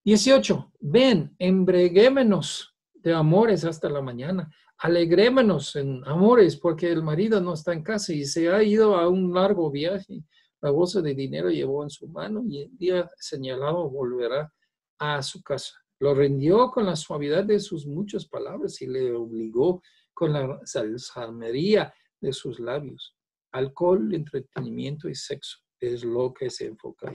18. 0.05 0.71
Ven, 0.79 1.35
embreguémonos 1.37 2.76
de 3.03 3.13
amores 3.13 3.63
hasta 3.65 3.89
la 3.89 4.01
mañana 4.01 4.49
alegrémonos 4.77 5.75
en 5.75 6.03
amores 6.05 6.55
porque 6.55 6.91
el 6.91 7.03
marido 7.03 7.41
no 7.41 7.53
está 7.53 7.73
en 7.73 7.83
casa 7.83 8.13
y 8.13 8.25
se 8.25 8.49
ha 8.49 8.61
ido 8.61 8.95
a 8.95 9.07
un 9.09 9.33
largo 9.33 9.71
viaje. 9.71 10.23
La 10.61 10.71
bolsa 10.71 11.01
de 11.01 11.13
dinero 11.13 11.49
llevó 11.49 11.83
en 11.83 11.89
su 11.89 12.07
mano 12.07 12.43
y 12.47 12.63
el 12.63 12.77
día 12.77 13.09
señalado 13.17 13.89
volverá 13.89 14.51
a 14.99 15.21
su 15.21 15.41
casa. 15.41 15.73
Lo 15.99 16.13
rindió 16.13 16.69
con 16.69 16.85
la 16.85 16.95
suavidad 16.95 17.43
de 17.43 17.59
sus 17.59 17.87
muchas 17.87 18.27
palabras 18.27 18.81
y 18.81 18.87
le 18.87 19.11
obligó 19.13 19.81
con 20.13 20.33
la 20.33 20.59
salsamería 20.63 21.93
de 22.19 22.33
sus 22.33 22.59
labios. 22.59 23.15
Alcohol, 23.51 24.13
entretenimiento 24.13 25.09
y 25.09 25.15
sexo 25.15 25.57
es 25.79 26.03
lo 26.03 26.33
que 26.33 26.49
se 26.49 26.67
enfoca. 26.67 27.11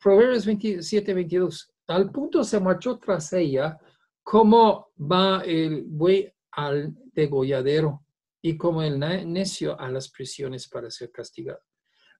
Proverbios 0.00 0.46
27, 0.46 1.14
22. 1.14 1.72
al 1.88 2.10
punto 2.10 2.44
se 2.44 2.60
marchó 2.60 2.98
tras 2.98 3.32
ella 3.32 3.78
como 4.22 4.92
va 4.98 5.42
el 5.44 5.84
buey 5.84 6.32
al 6.52 6.94
degolladero 7.12 8.04
y 8.42 8.56
como 8.56 8.82
el 8.82 8.98
necio 8.98 9.78
a 9.78 9.90
las 9.90 10.08
prisiones 10.08 10.68
para 10.68 10.90
ser 10.90 11.10
castigado. 11.10 11.60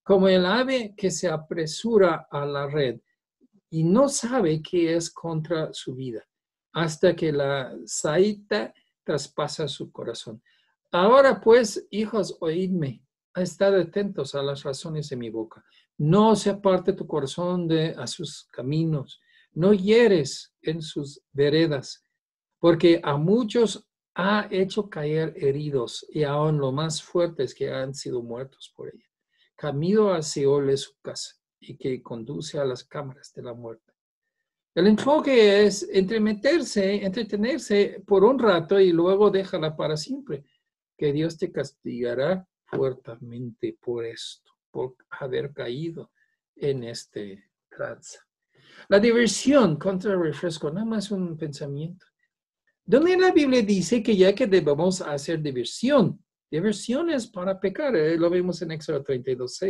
Como 0.02 0.28
el 0.28 0.44
ave 0.46 0.94
que 0.96 1.10
se 1.10 1.28
apresura 1.28 2.26
a 2.30 2.44
la 2.44 2.66
red 2.66 3.00
y 3.70 3.84
no 3.84 4.08
sabe 4.08 4.60
que 4.62 4.94
es 4.94 5.10
contra 5.10 5.72
su 5.72 5.94
vida, 5.94 6.26
hasta 6.72 7.14
que 7.14 7.32
la 7.32 7.76
saeta 7.84 8.74
traspasa 9.04 9.68
su 9.68 9.90
corazón. 9.90 10.42
Ahora 10.92 11.40
pues, 11.40 11.86
hijos, 11.90 12.36
oídme, 12.40 13.02
estad 13.34 13.78
atentos 13.78 14.34
a 14.34 14.42
las 14.42 14.64
razones 14.64 15.08
de 15.08 15.16
mi 15.16 15.30
boca. 15.30 15.64
No 15.98 16.34
se 16.34 16.50
aparte 16.50 16.92
tu 16.92 17.06
corazón 17.06 17.68
de 17.68 17.94
a 17.96 18.06
sus 18.06 18.44
caminos, 18.50 19.20
no 19.52 19.72
hieres 19.72 20.54
en 20.62 20.82
sus 20.82 21.22
veredas, 21.32 22.04
porque 22.58 23.00
a 23.02 23.16
muchos 23.16 23.86
ha 24.14 24.48
hecho 24.50 24.88
caer 24.88 25.32
heridos 25.36 26.06
y 26.10 26.24
aún 26.24 26.58
los 26.58 26.72
más 26.72 27.02
fuertes 27.02 27.54
que 27.54 27.72
han 27.72 27.94
sido 27.94 28.22
muertos 28.22 28.72
por 28.76 28.88
ella. 28.88 29.06
Camino 29.56 30.12
a 30.12 30.22
Seol 30.22 30.70
es 30.70 30.82
su 30.82 30.98
casa 31.00 31.36
y 31.60 31.76
que 31.76 32.02
conduce 32.02 32.58
a 32.58 32.64
las 32.64 32.84
cámaras 32.84 33.32
de 33.34 33.42
la 33.42 33.54
muerte. 33.54 33.92
El 34.74 34.86
enfoque 34.86 35.64
es 35.64 35.82
entremeterse, 35.90 37.04
entretenerse 37.04 38.02
por 38.06 38.24
un 38.24 38.38
rato 38.38 38.78
y 38.78 38.92
luego 38.92 39.30
déjala 39.30 39.76
para 39.76 39.96
siempre, 39.96 40.44
que 40.96 41.12
Dios 41.12 41.36
te 41.36 41.50
castigará 41.50 42.46
fuertemente 42.66 43.76
por 43.80 44.04
esto, 44.04 44.52
por 44.70 44.96
haber 45.10 45.52
caído 45.52 46.12
en 46.56 46.84
este 46.84 47.50
trance. 47.68 48.18
La 48.88 48.98
diversión 48.98 49.76
contra 49.76 50.12
el 50.12 50.22
refresco, 50.22 50.70
nada 50.70 50.86
más 50.86 51.10
un 51.10 51.36
pensamiento. 51.36 52.06
Donde 52.84 53.16
la 53.16 53.32
Biblia 53.32 53.62
dice 53.62 54.02
que 54.02 54.16
ya 54.16 54.34
que 54.34 54.46
debemos 54.46 55.00
hacer 55.00 55.40
diversión, 55.40 56.22
diversión 56.50 57.10
es 57.10 57.26
para 57.26 57.60
pecar, 57.60 57.94
eh, 57.94 58.16
lo 58.16 58.28
vemos 58.28 58.60
en 58.62 58.72
Éxodo 58.72 59.02
32, 59.02 59.60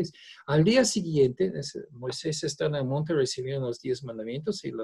Al 0.46 0.64
día 0.64 0.84
siguiente, 0.84 1.52
Moisés 1.90 2.42
está 2.44 2.66
en 2.66 2.76
el 2.76 2.84
monte 2.86 3.12
recibiendo 3.12 3.66
los 3.66 3.80
diez 3.80 4.02
mandamientos 4.02 4.64
y 4.64 4.68
el 4.68 4.76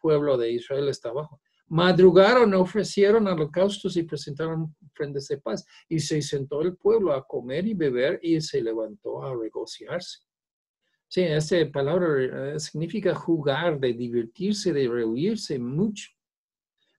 pueblo 0.00 0.38
de 0.38 0.52
Israel 0.52 0.88
está 0.88 1.08
abajo. 1.08 1.40
Madrugaron, 1.66 2.52
ofrecieron 2.54 3.28
holocaustos 3.28 3.96
y 3.96 4.02
presentaron 4.02 4.74
ofrendas 4.90 5.28
de 5.28 5.38
paz. 5.38 5.64
Y 5.88 6.00
se 6.00 6.20
sentó 6.20 6.62
el 6.62 6.76
pueblo 6.76 7.12
a 7.12 7.24
comer 7.24 7.66
y 7.66 7.74
beber 7.74 8.18
y 8.22 8.40
se 8.40 8.60
levantó 8.60 9.22
a 9.22 9.36
regocijarse. 9.36 10.18
Sí, 11.10 11.22
esta 11.22 11.56
palabra 11.72 12.52
eh, 12.54 12.60
significa 12.60 13.12
jugar, 13.16 13.80
de 13.80 13.92
divertirse, 13.94 14.72
de 14.72 14.86
reunirse 14.86 15.58
mucho. 15.58 16.08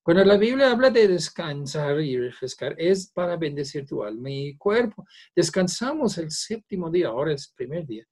Cuando 0.03 0.25
la 0.25 0.35
Biblia 0.35 0.69
habla 0.69 0.89
de 0.89 1.07
descansar 1.07 2.01
y 2.01 2.19
refrescar, 2.19 2.75
es 2.77 3.09
para 3.09 3.37
bendecir 3.37 3.85
tu 3.85 4.03
alma 4.03 4.29
y 4.29 4.57
cuerpo. 4.57 5.05
Descansamos 5.33 6.17
el 6.17 6.29
séptimo 6.29 6.91
día, 6.91 7.07
ahora 7.07 7.31
es 7.31 7.47
el 7.47 7.55
primer 7.55 7.87
día. 7.87 8.05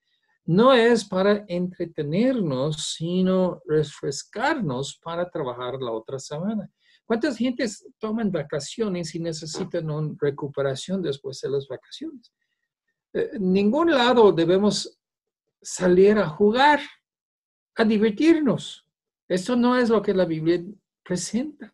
No 0.46 0.72
es 0.72 1.04
para 1.04 1.44
entretenernos, 1.50 2.94
sino 2.96 3.62
refrescarnos 3.66 4.98
para 5.04 5.30
trabajar 5.30 5.82
la 5.82 5.92
otra 5.92 6.18
semana. 6.18 6.72
¿Cuántas 7.04 7.36
gentes 7.36 7.86
toman 7.98 8.32
vacaciones 8.32 9.14
y 9.16 9.20
necesitan 9.20 9.90
una 9.90 10.16
recuperación 10.18 11.02
después 11.02 11.42
de 11.42 11.50
las 11.50 11.68
vacaciones? 11.68 12.32
Eh, 13.12 13.32
ningún 13.38 13.92
lado 13.92 14.32
debemos 14.32 14.99
salir 15.62 16.18
a 16.18 16.28
jugar, 16.28 16.82
a 17.76 17.84
divertirnos. 17.84 18.86
Esto 19.28 19.56
no 19.56 19.78
es 19.78 19.90
lo 19.90 20.02
que 20.02 20.14
la 20.14 20.26
Biblia 20.26 20.64
presenta 21.04 21.74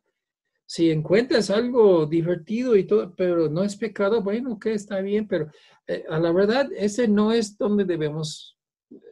si 0.66 0.90
encuentras 0.90 1.50
algo 1.50 2.06
divertido 2.06 2.76
y 2.76 2.86
todo, 2.86 3.14
pero 3.16 3.48
no 3.50 3.64
es 3.64 3.76
pecado, 3.76 4.22
bueno, 4.24 4.60
que 4.60 4.74
está 4.74 5.00
bien, 5.00 5.28
pero 5.28 5.52
eh, 5.88 6.04
a 6.10 6.20
la 6.20 6.32
verdad, 6.32 6.70
ese 6.76 7.08
no 7.08 7.32
es 7.32 7.58
donde 7.58 7.86
debemos 7.86 8.58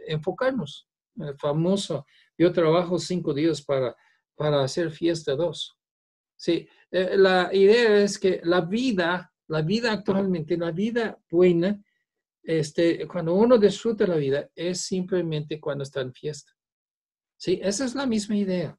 enfocarnos. 0.08 0.88
El 1.16 1.38
famoso, 1.38 2.08
yo 2.38 2.52
trabajo 2.52 2.98
cinco 2.98 3.34
días 3.34 3.62
para, 3.62 3.96
para 4.36 4.64
hacer 4.64 4.90
fiesta 4.90 5.36
dos. 5.36 5.78
Sí, 6.36 6.68
eh, 6.90 7.16
la 7.16 7.52
idea 7.54 7.98
es 8.00 8.18
que 8.18 8.42
la 8.44 8.62
vida, 8.62 9.32
la 9.48 9.62
vida 9.62 9.92
actualmente, 9.92 10.58
la 10.58 10.72
vida 10.72 11.20
buena, 11.30 11.80
este, 12.44 13.08
cuando 13.08 13.34
uno 13.34 13.58
disfruta 13.58 14.06
la 14.06 14.18
vida, 14.18 14.50
es 14.54 14.82
simplemente 14.82 15.60
cuando 15.60 15.84
está 15.84 16.02
en 16.02 16.14
fiesta. 16.14 16.52
Sí, 17.38 17.60
esa 17.64 17.86
es 17.86 17.96
la 17.96 18.06
misma 18.06 18.36
idea. 18.36 18.78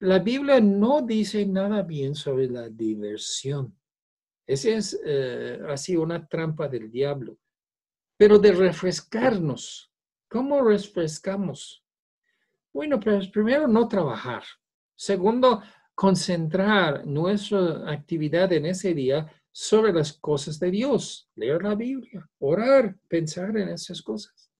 La 0.00 0.18
Biblia 0.18 0.60
no 0.60 1.02
dice 1.02 1.46
nada 1.46 1.82
bien 1.82 2.14
sobre 2.14 2.48
la 2.48 2.68
diversión. 2.68 3.78
Esa 4.46 4.70
es 4.70 5.00
eh, 5.04 5.60
así 5.68 5.96
una 5.96 6.26
trampa 6.26 6.68
del 6.68 6.90
diablo. 6.90 7.38
Pero 8.16 8.38
de 8.38 8.52
refrescarnos. 8.52 9.90
¿Cómo 10.28 10.62
refrescamos? 10.62 11.84
Bueno, 12.72 12.98
pues 13.00 13.28
primero 13.28 13.66
no 13.68 13.88
trabajar. 13.88 14.42
Segundo, 14.94 15.62
concentrar 15.94 17.06
nuestra 17.06 17.90
actividad 17.90 18.52
en 18.52 18.66
ese 18.66 18.94
día 18.94 19.30
sobre 19.56 19.92
las 19.92 20.12
cosas 20.14 20.58
de 20.58 20.68
Dios, 20.68 21.30
leer 21.36 21.62
la 21.62 21.76
Biblia, 21.76 22.28
orar, 22.40 22.98
pensar 23.06 23.56
en 23.56 23.68
esas 23.68 24.02
cosas. 24.02 24.50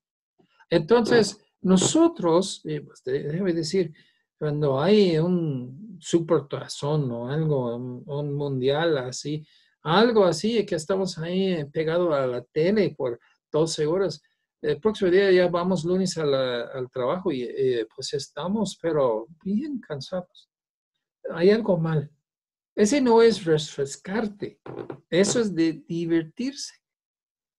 Entonces, 0.70 1.36
nosotros, 1.62 2.60
eh, 2.64 2.80
pues, 2.80 3.02
debe 3.02 3.52
decir, 3.52 3.92
cuando 4.38 4.80
hay 4.80 5.18
un 5.18 5.98
supertazón 6.00 7.10
o 7.10 7.28
algo, 7.28 7.74
un, 7.74 8.34
mundial 8.34 8.96
así, 8.98 9.44
algo 9.82 10.24
así 10.24 10.64
que 10.64 10.76
estamos 10.76 11.18
ahí 11.18 11.64
pegados 11.72 12.14
a 12.14 12.28
la 12.28 12.42
tele 12.44 12.94
por 12.96 13.18
12 13.50 13.86
horas. 13.86 14.22
El 14.62 14.78
próximo 14.78 15.10
día 15.10 15.32
ya 15.32 15.48
vamos 15.48 15.84
lunes 15.84 16.16
al 16.18 16.88
trabajo 16.92 17.32
y 17.32 17.42
eh, 17.42 17.88
pues 17.92 18.14
estamos, 18.14 18.78
pero 18.80 19.26
bien 19.42 19.80
cansados. 19.80 20.48
Hay 21.32 21.50
algo 21.50 21.78
mal. 21.78 22.13
Ese 22.76 23.00
no 23.00 23.22
es 23.22 23.44
refrescarte, 23.44 24.60
eso 25.08 25.40
es 25.40 25.54
de 25.54 25.84
divertirse. 25.86 26.74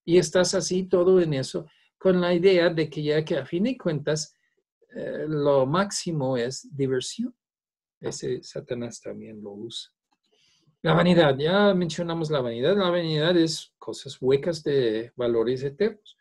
Y 0.04 0.18
estás 0.18 0.54
así 0.54 0.84
todo 0.84 1.20
en 1.22 1.34
eso, 1.34 1.66
con 1.98 2.22
la 2.22 2.34
idea 2.34 2.70
de 2.70 2.90
que 2.90 3.02
ya 3.02 3.24
que 3.24 3.38
a 3.38 3.46
fin 3.46 3.64
de 3.64 3.78
cuentas 3.78 4.36
eh, 4.96 5.26
lo 5.28 5.66
máximo 5.66 6.38
es 6.38 6.68
diversión. 6.76 7.36
Ese 8.00 8.44
Satanás 8.44 9.02
también 9.02 9.42
lo 9.42 9.52
usa. 9.54 9.92
La 10.82 10.94
vanidad, 10.94 11.36
ya 11.38 11.74
mencionamos 11.74 12.30
la 12.30 12.42
vanidad. 12.42 12.78
La 12.78 12.92
vanidad 12.92 13.36
es 13.36 13.74
cosas 13.80 14.22
huecas 14.22 14.64
de 14.64 15.12
valores 15.16 15.64
eternos. 15.64 16.16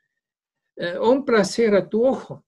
Eh, 0.77 0.99
un 0.99 1.25
placer 1.25 1.75
a 1.75 1.89
tu 1.89 2.07
ojo 2.07 2.45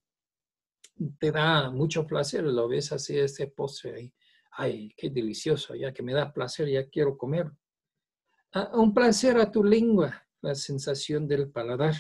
te 1.18 1.30
da 1.30 1.70
mucho 1.70 2.06
placer, 2.06 2.42
lo 2.42 2.68
ves 2.68 2.90
así, 2.92 3.18
este 3.18 3.46
postre 3.48 3.94
ahí. 3.94 4.14
Ay, 4.58 4.92
qué 4.96 5.10
delicioso, 5.10 5.74
ya 5.74 5.92
que 5.92 6.02
me 6.02 6.14
da 6.14 6.32
placer, 6.32 6.68
ya 6.68 6.88
quiero 6.88 7.16
comer. 7.18 7.50
Ah, 8.52 8.70
un 8.74 8.94
placer 8.94 9.36
a 9.36 9.50
tu 9.50 9.62
lengua, 9.62 10.26
la 10.40 10.54
sensación 10.54 11.28
del 11.28 11.50
paladar. 11.50 11.94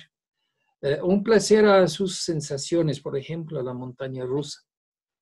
Eh, 0.80 0.98
un 1.02 1.22
placer 1.22 1.66
a 1.66 1.86
sus 1.86 2.18
sensaciones, 2.18 3.00
por 3.00 3.16
ejemplo, 3.18 3.62
la 3.62 3.74
montaña 3.74 4.24
rusa. 4.24 4.60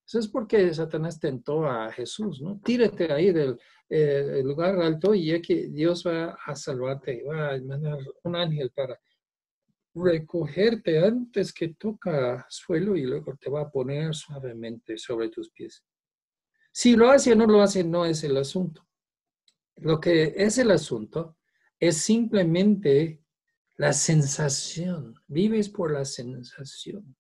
Eso 0.07 0.21
es 0.21 0.29
porque 0.29 0.73
Satanás 0.73 1.19
tentó 1.19 1.67
a 1.67 1.91
Jesús, 1.91 2.41
¿no? 2.41 2.61
Tírate 2.63 3.13
ahí 3.13 3.33
del 3.33 3.59
eh, 3.89 4.43
lugar 4.45 4.79
alto 4.81 5.13
y 5.13 5.27
ya 5.27 5.41
que 5.41 5.69
Dios 5.71 6.05
va 6.07 6.39
a 6.47 6.55
salvarte, 6.55 7.25
va 7.25 7.55
a 7.55 7.61
mandar 7.61 7.99
un 8.23 8.37
ángel 8.37 8.71
para 8.71 9.01
recogerte 9.95 10.99
antes 10.99 11.53
que 11.53 11.75
toca 11.75 12.47
suelo 12.49 12.97
y 12.97 13.03
luego 13.03 13.37
te 13.37 13.51
va 13.51 13.63
a 13.63 13.71
poner 13.71 14.15
suavemente 14.15 14.99
sobre 14.99 15.31
tus 15.31 15.51
pies. 15.51 15.83
Si 16.77 16.97
lo 16.97 17.09
hace 17.09 17.31
o 17.31 17.37
no 17.37 17.47
lo 17.47 17.63
hace, 17.63 17.85
no 17.85 18.05
es 18.05 18.25
el 18.25 18.37
asunto. 18.37 18.85
Lo 19.77 20.01
que 20.01 20.35
es 20.37 20.59
el 20.59 20.73
asunto 20.73 21.37
es 21.79 21.99
simplemente 21.99 23.23
la 23.77 23.93
sensación, 23.93 25.15
vives 25.29 25.69
por 25.69 25.93
la 25.93 26.05
sensación, 26.05 27.15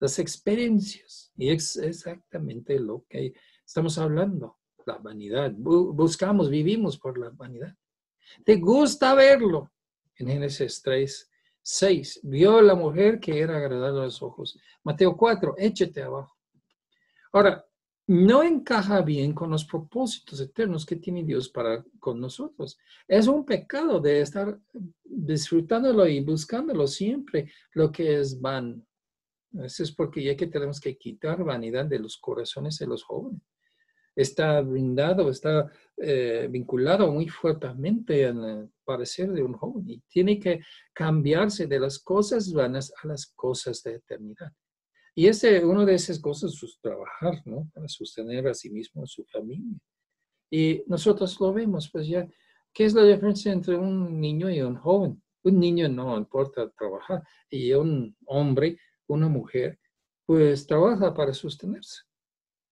las 0.00 0.18
experiencias. 0.18 1.30
Y 1.36 1.50
es 1.50 1.76
exactamente 1.76 2.80
lo 2.80 3.04
que 3.06 3.34
estamos 3.66 3.98
hablando, 3.98 4.56
la 4.86 4.96
vanidad. 4.96 5.52
Buscamos, 5.54 6.48
vivimos 6.48 6.96
por 6.96 7.18
la 7.18 7.28
vanidad. 7.28 7.76
¿Te 8.46 8.56
gusta 8.56 9.14
verlo? 9.14 9.72
En 10.16 10.28
Génesis 10.28 10.80
3, 10.80 11.30
6, 11.60 12.20
vio 12.22 12.62
la 12.62 12.74
mujer 12.74 13.20
que 13.20 13.40
era 13.40 13.58
agradable 13.58 14.00
a 14.00 14.04
los 14.04 14.22
ojos. 14.22 14.58
Mateo 14.82 15.14
4, 15.14 15.56
échate 15.58 16.02
abajo. 16.02 16.34
Ahora, 17.30 17.62
no 18.06 18.42
encaja 18.42 19.00
bien 19.00 19.32
con 19.32 19.50
los 19.50 19.64
propósitos 19.64 20.40
eternos 20.40 20.84
que 20.84 20.96
tiene 20.96 21.24
Dios 21.24 21.48
para 21.48 21.82
con 21.98 22.20
nosotros. 22.20 22.78
Es 23.08 23.26
un 23.26 23.44
pecado 23.46 24.00
de 24.00 24.20
estar 24.20 24.58
disfrutándolo 25.02 26.06
y 26.06 26.20
buscándolo 26.20 26.86
siempre 26.86 27.50
lo 27.72 27.90
que 27.90 28.20
es 28.20 28.40
van. 28.40 28.86
Eso 29.62 29.82
es 29.84 29.92
porque 29.92 30.22
ya 30.22 30.36
que 30.36 30.48
tenemos 30.48 30.80
que 30.80 30.96
quitar 30.98 31.42
vanidad 31.44 31.86
de 31.86 31.98
los 31.98 32.18
corazones 32.18 32.78
de 32.78 32.86
los 32.86 33.04
jóvenes. 33.04 33.40
Está 34.16 34.60
brindado, 34.60 35.30
está 35.30 35.70
eh, 35.96 36.46
vinculado 36.50 37.10
muy 37.10 37.28
fuertemente 37.28 38.24
en 38.24 38.44
el 38.44 38.70
parecer 38.84 39.32
de 39.32 39.42
un 39.42 39.54
joven 39.54 39.88
y 39.88 40.00
tiene 40.08 40.38
que 40.38 40.60
cambiarse 40.92 41.66
de 41.66 41.80
las 41.80 41.98
cosas 41.98 42.52
vanas 42.52 42.92
a 43.02 43.08
las 43.08 43.26
cosas 43.26 43.82
de 43.82 43.94
eternidad. 43.94 44.52
Y 45.14 45.28
ese, 45.28 45.64
una 45.64 45.84
de 45.84 45.94
esas 45.94 46.18
cosas 46.18 46.60
es 46.62 46.78
trabajar, 46.80 47.40
¿no? 47.44 47.70
Para 47.72 47.88
sostener 47.88 48.48
a 48.48 48.54
sí 48.54 48.70
mismo 48.70 49.04
a 49.04 49.06
su 49.06 49.24
familia. 49.24 49.78
Y 50.50 50.82
nosotros 50.86 51.38
lo 51.40 51.52
vemos, 51.52 51.90
pues 51.90 52.06
ya, 52.08 52.28
¿qué 52.72 52.84
es 52.84 52.94
la 52.94 53.04
diferencia 53.04 53.52
entre 53.52 53.76
un 53.76 54.20
niño 54.20 54.50
y 54.50 54.60
un 54.60 54.76
joven? 54.76 55.22
Un 55.44 55.60
niño 55.60 55.88
no 55.88 56.16
importa 56.16 56.70
trabajar 56.70 57.22
y 57.50 57.72
un 57.72 58.16
hombre, 58.26 58.78
una 59.06 59.28
mujer, 59.28 59.78
pues 60.26 60.66
trabaja 60.66 61.12
para 61.12 61.34
sostenerse. 61.34 62.02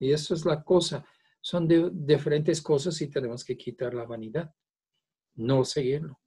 Y 0.01 0.13
eso 0.13 0.35
es 0.35 0.45
la 0.45 0.65
cosa. 0.65 1.05
Son 1.41 1.69
de, 1.69 1.91
diferentes 1.93 2.61
cosas 2.61 3.01
y 3.03 3.11
tenemos 3.11 3.45
que 3.45 3.57
quitar 3.57 3.95
la 3.95 4.05
vanidad, 4.05 4.53
no 5.35 5.65
seguirlo. 5.65 6.22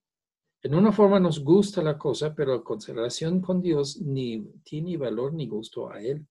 En 0.66 0.74
una 0.74 0.92
forma 0.92 1.20
nos 1.20 1.44
gusta 1.44 1.84
la 1.84 1.96
cosa, 1.96 2.34
pero 2.34 2.56
la 2.56 2.64
consideración 2.64 3.40
con 3.40 3.62
Dios 3.62 4.02
ni 4.02 4.42
tiene 4.64 4.98
valor 4.98 5.32
ni 5.32 5.46
gusto 5.46 5.92
a 5.92 6.02
Él. 6.02 6.26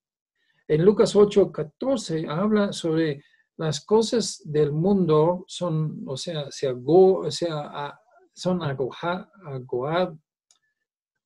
En 0.67 0.83
Lucas 0.83 1.15
8, 1.15 1.53
14 1.53 2.27
habla 2.27 2.73
sobre 2.73 3.23
las 3.55 3.85
cosas 3.85 4.41
del 4.43 4.73
mundo 4.73 5.45
son, 5.47 6.03
o 6.05 6.17
sea, 6.17 6.51
se 6.51 6.67
o 6.67 7.31
sea 7.31 7.97
son 8.33 8.61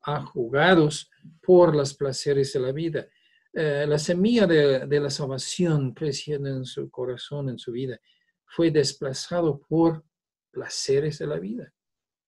ajugados 0.03 1.09
por 1.41 1.75
los 1.75 1.95
placeres 1.95 2.53
de 2.53 2.59
la 2.59 2.71
vida. 2.71 3.07
Eh, 3.53 3.85
la 3.87 3.97
semilla 3.97 4.45
de, 4.45 4.99
la 4.99 5.09
salvación 5.09 5.95
creciendo 5.95 6.49
en 6.49 6.63
su 6.63 6.91
corazón, 6.91 7.49
en 7.49 7.57
su 7.57 7.71
vida, 7.71 7.99
fue 8.45 8.69
desplazado 8.69 9.59
por 9.67 10.03
placeres 10.51 11.17
de 11.17 11.25
la 11.25 11.39
vida. 11.39 11.73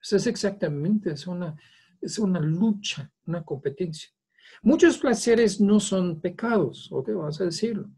Es 0.01 0.27
exactamente, 0.27 1.11
es 1.11 1.27
una, 1.27 1.55
es 2.01 2.17
una 2.19 2.39
lucha, 2.39 3.11
una 3.25 3.43
competencia. 3.43 4.09
Muchos 4.63 4.97
placeres 4.97 5.61
no 5.61 5.79
son 5.79 6.19
pecados, 6.19 6.91
¿ok? 6.91 7.09
Vamos 7.09 7.39
a 7.41 7.45
decirlo. 7.45 7.89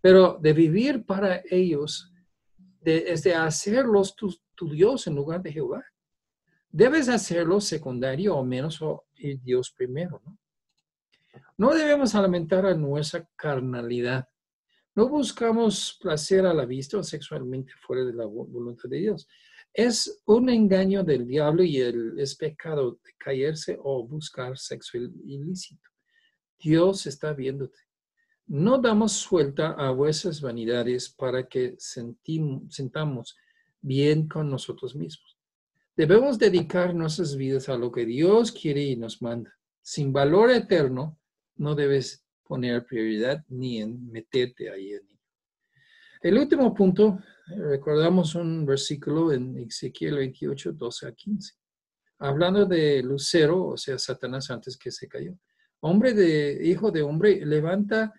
Pero 0.00 0.38
de 0.40 0.52
vivir 0.52 1.04
para 1.04 1.42
ellos 1.50 2.12
es 2.84 3.22
de 3.22 3.34
hacerlos 3.34 4.14
tu, 4.16 4.34
Dios 4.70 5.06
en 5.06 5.14
lugar 5.14 5.42
de 5.42 5.52
Jehová. 5.52 5.84
Debes 6.70 7.08
hacerlo 7.08 7.60
secundario 7.60 8.36
o 8.36 8.44
menos 8.44 8.80
o 8.82 9.04
Dios 9.16 9.70
primero, 9.70 10.20
¿no? 10.24 10.38
No 11.56 11.74
debemos 11.74 12.14
alimentar 12.14 12.66
a 12.66 12.74
nuestra 12.74 13.28
carnalidad. 13.36 14.28
No 14.94 15.08
buscamos 15.08 15.98
placer 16.00 16.46
a 16.46 16.54
la 16.54 16.64
vista 16.64 16.98
o 16.98 17.02
sexualmente 17.02 17.72
fuera 17.80 18.04
de 18.04 18.12
la 18.12 18.26
voluntad 18.26 18.88
de 18.88 18.98
Dios. 18.98 19.28
Es 19.78 20.20
un 20.26 20.50
engaño 20.50 21.04
del 21.04 21.24
diablo 21.24 21.62
y 21.62 21.76
el, 21.76 22.18
es 22.18 22.34
pecado 22.34 22.98
de 23.04 23.12
caerse 23.16 23.78
o 23.80 24.04
buscar 24.04 24.58
sexo 24.58 24.98
ilícito. 24.98 25.88
Dios 26.58 27.06
está 27.06 27.32
viéndote. 27.32 27.78
No 28.48 28.78
damos 28.78 29.12
suelta 29.12 29.74
a 29.78 29.92
vuestras 29.92 30.40
vanidades 30.40 31.08
para 31.08 31.46
que 31.46 31.76
sentamos 31.78 33.36
bien 33.80 34.26
con 34.26 34.50
nosotros 34.50 34.96
mismos. 34.96 35.38
Debemos 35.96 36.40
dedicar 36.40 36.92
nuestras 36.92 37.36
vidas 37.36 37.68
a 37.68 37.78
lo 37.78 37.92
que 37.92 38.04
Dios 38.04 38.50
quiere 38.50 38.82
y 38.82 38.96
nos 38.96 39.22
manda. 39.22 39.56
Sin 39.80 40.12
valor 40.12 40.50
eterno, 40.50 41.20
no 41.54 41.76
debes 41.76 42.24
poner 42.42 42.84
prioridad 42.84 43.44
ni 43.46 43.80
en 43.80 44.10
meterte 44.10 44.70
ahí 44.70 44.94
en 44.94 45.17
El 46.20 46.36
último 46.36 46.74
punto, 46.74 47.20
recordamos 47.46 48.34
un 48.34 48.66
versículo 48.66 49.32
en 49.32 49.56
Ezequiel 49.56 50.16
28, 50.16 50.72
12 50.72 51.06
a 51.06 51.12
15, 51.12 51.54
hablando 52.18 52.66
de 52.66 53.02
Lucero, 53.02 53.68
o 53.68 53.76
sea, 53.76 53.98
Satanás 53.98 54.50
antes 54.50 54.76
que 54.76 54.90
se 54.90 55.06
cayó. 55.06 55.38
Hombre 55.80 56.14
de, 56.14 56.58
hijo 56.64 56.90
de 56.90 57.02
hombre, 57.02 57.46
levanta 57.46 58.12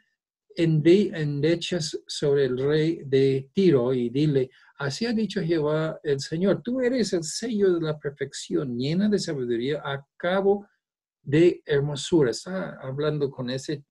endechas 0.56 2.00
sobre 2.08 2.46
el 2.46 2.58
rey 2.58 3.02
de 3.06 3.50
Tiro 3.54 3.94
y 3.94 4.10
dile, 4.10 4.50
así 4.78 5.06
ha 5.06 5.14
dicho 5.14 5.42
Jehová 5.42 6.00
el 6.04 6.22
Señor, 6.22 6.62
tú 6.62 6.80
eres 6.80 7.12
el 7.12 7.24
sello 7.24 7.74
de 7.74 7.82
la 7.82 8.00
perfección, 8.00 8.78
llena 8.78 9.10
de 9.10 9.20
sabiduría, 9.20 9.82
a 9.84 10.06
cabo 10.16 10.68
de 11.22 11.62
hermosura. 11.66 12.32
Está 12.32 12.80
hablando 12.82 13.30
con 13.30 13.50
ese 13.50 13.84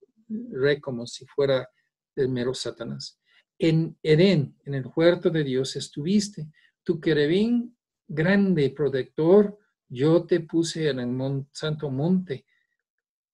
rey 0.50 0.80
como 0.80 1.06
si 1.06 1.26
fuera 1.26 1.68
el 2.16 2.28
mero 2.30 2.54
Satanás. 2.54 3.17
En 3.58 3.96
Edén, 4.02 4.56
en 4.64 4.74
el 4.74 4.86
huerto 4.94 5.30
de 5.30 5.42
Dios, 5.42 5.74
estuviste. 5.76 6.46
Tu 6.82 7.00
querubín 7.00 7.76
grande, 8.06 8.70
protector, 8.70 9.58
yo 9.88 10.24
te 10.24 10.40
puse 10.40 10.88
en 10.88 11.00
el 11.00 11.46
santo 11.52 11.90
monte 11.90 12.46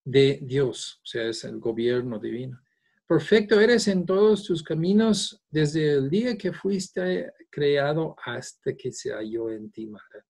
de 0.04 0.40
Dios, 0.42 1.00
o 1.02 1.06
sea, 1.06 1.28
es 1.28 1.44
el 1.44 1.58
gobierno 1.58 2.18
divino. 2.18 2.60
Perfecto 3.06 3.60
eres 3.60 3.86
en 3.88 4.06
todos 4.06 4.44
tus 4.44 4.62
caminos 4.62 5.42
desde 5.50 5.92
el 5.92 6.08
día 6.08 6.36
que 6.38 6.52
fuiste 6.52 7.32
creado 7.50 8.16
hasta 8.24 8.74
que 8.74 8.92
se 8.92 9.12
halló 9.12 9.50
en 9.50 9.70
ti, 9.70 9.86
madre. 9.86 10.24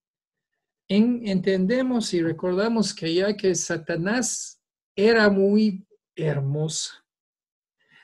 entendemos 0.89 2.13
y 2.15 2.23
recordamos 2.23 2.93
que 2.93 3.15
ya 3.15 3.37
que 3.37 3.55
Satanás 3.55 4.61
era 4.97 5.29
muy 5.31 5.87
hermosa, 6.17 7.05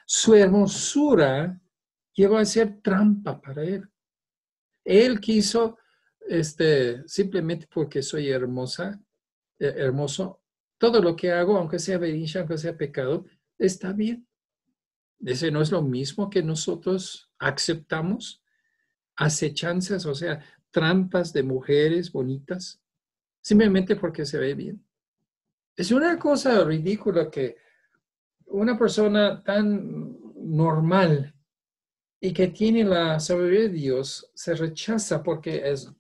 su 0.07 0.35
hermosura 0.35 1.61
llegó 2.15 2.39
a 2.39 2.45
ser 2.45 2.81
trampa 2.83 3.41
para 3.41 3.65
él. 3.65 3.89
Él 4.85 5.21
quiso, 5.21 5.79
este, 6.21 7.07
simplemente 7.07 7.67
porque 7.73 8.03
soy 8.03 8.29
hermosa, 8.29 9.01
eh, 9.59 9.75
hermoso, 9.77 10.43
todo 10.79 11.03
lo 11.03 11.15
que 11.15 11.31
hago, 11.31 11.59
aunque 11.59 11.79
sea 11.79 11.99
bericha, 11.99 12.41
aunque 12.41 12.59
sea 12.59 12.77
pecado, 12.77 13.27
está 13.59 13.93
bien. 13.93 14.27
Ese 15.21 15.51
no 15.51 15.61
es 15.61 15.71
lo 15.71 15.83
mismo 15.83 16.31
que 16.31 16.43
nosotros 16.43 17.31
aceptamos 17.39 18.43
acechanzas, 19.17 20.07
o 20.07 20.15
sea, 20.15 20.43
trampas 20.71 21.33
de 21.35 21.43
mujeres 21.43 22.11
bonitas, 22.11 22.81
simplemente 23.43 23.97
porque 23.97 24.25
se 24.25 24.39
ve 24.39 24.55
bien. 24.55 24.83
Es 25.77 25.91
una 25.91 26.19
cosa 26.19 26.65
ridícula 26.65 27.31
que 27.31 27.57
una 28.47 28.79
persona 28.79 29.43
tan 29.45 30.17
normal 30.37 31.35
y 32.21 32.33
que 32.33 32.49
tiene 32.49 32.85
la 32.85 33.19
sabiduría 33.19 33.61
de 33.61 33.69
Dios 33.71 34.31
se 34.35 34.55
rechaza 34.55 35.23
porque 35.23 35.71
es, 35.71 35.91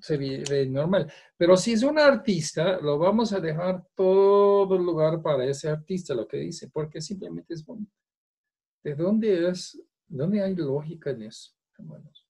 se 0.00 0.66
normal. 0.66 1.12
Pero 1.36 1.56
si 1.56 1.72
es 1.72 1.82
un 1.82 1.98
artista, 1.98 2.80
lo 2.80 2.98
vamos 2.98 3.32
a 3.32 3.40
dejar 3.40 3.86
todo 3.94 4.74
el 4.74 4.82
lugar 4.82 5.20
para 5.20 5.44
ese 5.44 5.68
artista, 5.68 6.14
lo 6.14 6.26
que 6.26 6.38
dice, 6.38 6.68
porque 6.68 7.00
simplemente 7.00 7.52
es 7.52 7.64
bonito. 7.64 7.92
¿De 8.82 8.94
dónde 8.94 9.48
es, 9.48 9.78
dónde 10.06 10.42
hay 10.42 10.54
lógica 10.54 11.10
en 11.10 11.22
eso, 11.22 11.52
hermanos? 11.76 12.26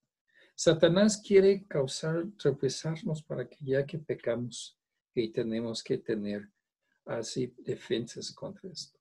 Satanás 0.54 1.22
quiere 1.24 1.66
causar, 1.66 2.24
tropezarnos 2.38 3.22
para 3.22 3.48
que 3.48 3.58
ya 3.60 3.86
que 3.86 3.98
pecamos, 3.98 4.76
y 5.14 5.28
tenemos 5.28 5.82
que 5.82 5.98
tener 5.98 6.50
así 7.06 7.54
defensas 7.58 8.32
contra 8.32 8.70
esto. 8.70 8.95